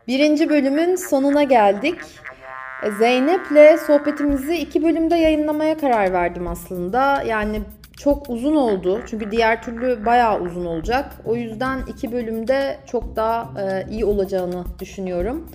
Birinci 0.07 0.49
bölümün 0.49 0.95
sonuna 0.95 1.43
geldik. 1.43 1.95
E, 2.83 2.91
Zeynep'le 2.91 3.79
sohbetimizi 3.87 4.55
iki 4.55 4.83
bölümde 4.83 5.15
yayınlamaya 5.15 5.77
karar 5.77 6.13
verdim 6.13 6.47
aslında. 6.47 7.23
Yani 7.23 7.61
çok 7.97 8.29
uzun 8.29 8.55
oldu. 8.55 9.01
Çünkü 9.07 9.31
diğer 9.31 9.63
türlü 9.63 10.05
bayağı 10.05 10.41
uzun 10.41 10.65
olacak. 10.65 11.11
O 11.25 11.35
yüzden 11.35 11.79
iki 11.87 12.11
bölümde 12.11 12.77
çok 12.91 13.15
daha 13.15 13.61
e, 13.61 13.91
iyi 13.91 14.05
olacağını 14.05 14.63
düşünüyorum. 14.79 15.49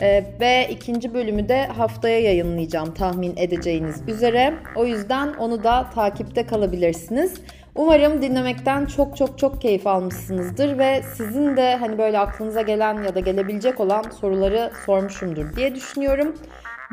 E, 0.00 0.24
ve 0.40 0.68
ikinci 0.70 1.14
bölümü 1.14 1.48
de 1.48 1.66
haftaya 1.66 2.20
yayınlayacağım 2.20 2.94
tahmin 2.94 3.36
edeceğiniz 3.36 4.02
üzere. 4.08 4.54
O 4.76 4.86
yüzden 4.86 5.34
onu 5.34 5.64
da 5.64 5.90
takipte 5.94 6.46
kalabilirsiniz. 6.46 7.34
Umarım 7.74 8.22
dinlemekten 8.22 8.86
çok 8.86 9.16
çok 9.16 9.38
çok 9.38 9.60
keyif 9.60 9.86
almışsınızdır 9.86 10.78
ve 10.78 11.02
sizin 11.16 11.56
de 11.56 11.76
hani 11.76 11.98
böyle 11.98 12.18
aklınıza 12.18 12.62
gelen 12.62 13.02
ya 13.02 13.14
da 13.14 13.20
gelebilecek 13.20 13.80
olan 13.80 14.02
soruları 14.20 14.72
sormuşumdur 14.86 15.56
diye 15.56 15.74
düşünüyorum. 15.74 16.34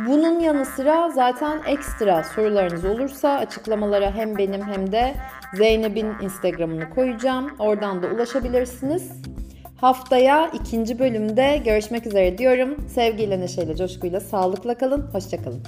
Bunun 0.07 0.39
yanı 0.39 0.65
sıra 0.65 1.09
zaten 1.09 1.61
ekstra 1.67 2.23
sorularınız 2.23 2.85
olursa 2.85 3.29
açıklamalara 3.29 4.15
hem 4.15 4.37
benim 4.37 4.61
hem 4.61 4.91
de 4.91 5.13
Zeynep'in 5.53 6.13
Instagram'ını 6.21 6.89
koyacağım. 6.89 7.51
Oradan 7.59 8.03
da 8.03 8.07
ulaşabilirsiniz. 8.07 9.11
Haftaya 9.81 10.47
ikinci 10.47 10.99
bölümde 10.99 11.61
görüşmek 11.65 12.07
üzere 12.07 12.37
diyorum. 12.37 12.87
Sevgiyle, 12.87 13.39
neşeyle, 13.39 13.75
coşkuyla, 13.75 14.19
sağlıkla 14.19 14.77
kalın. 14.77 15.09
Hoşçakalın. 15.13 15.63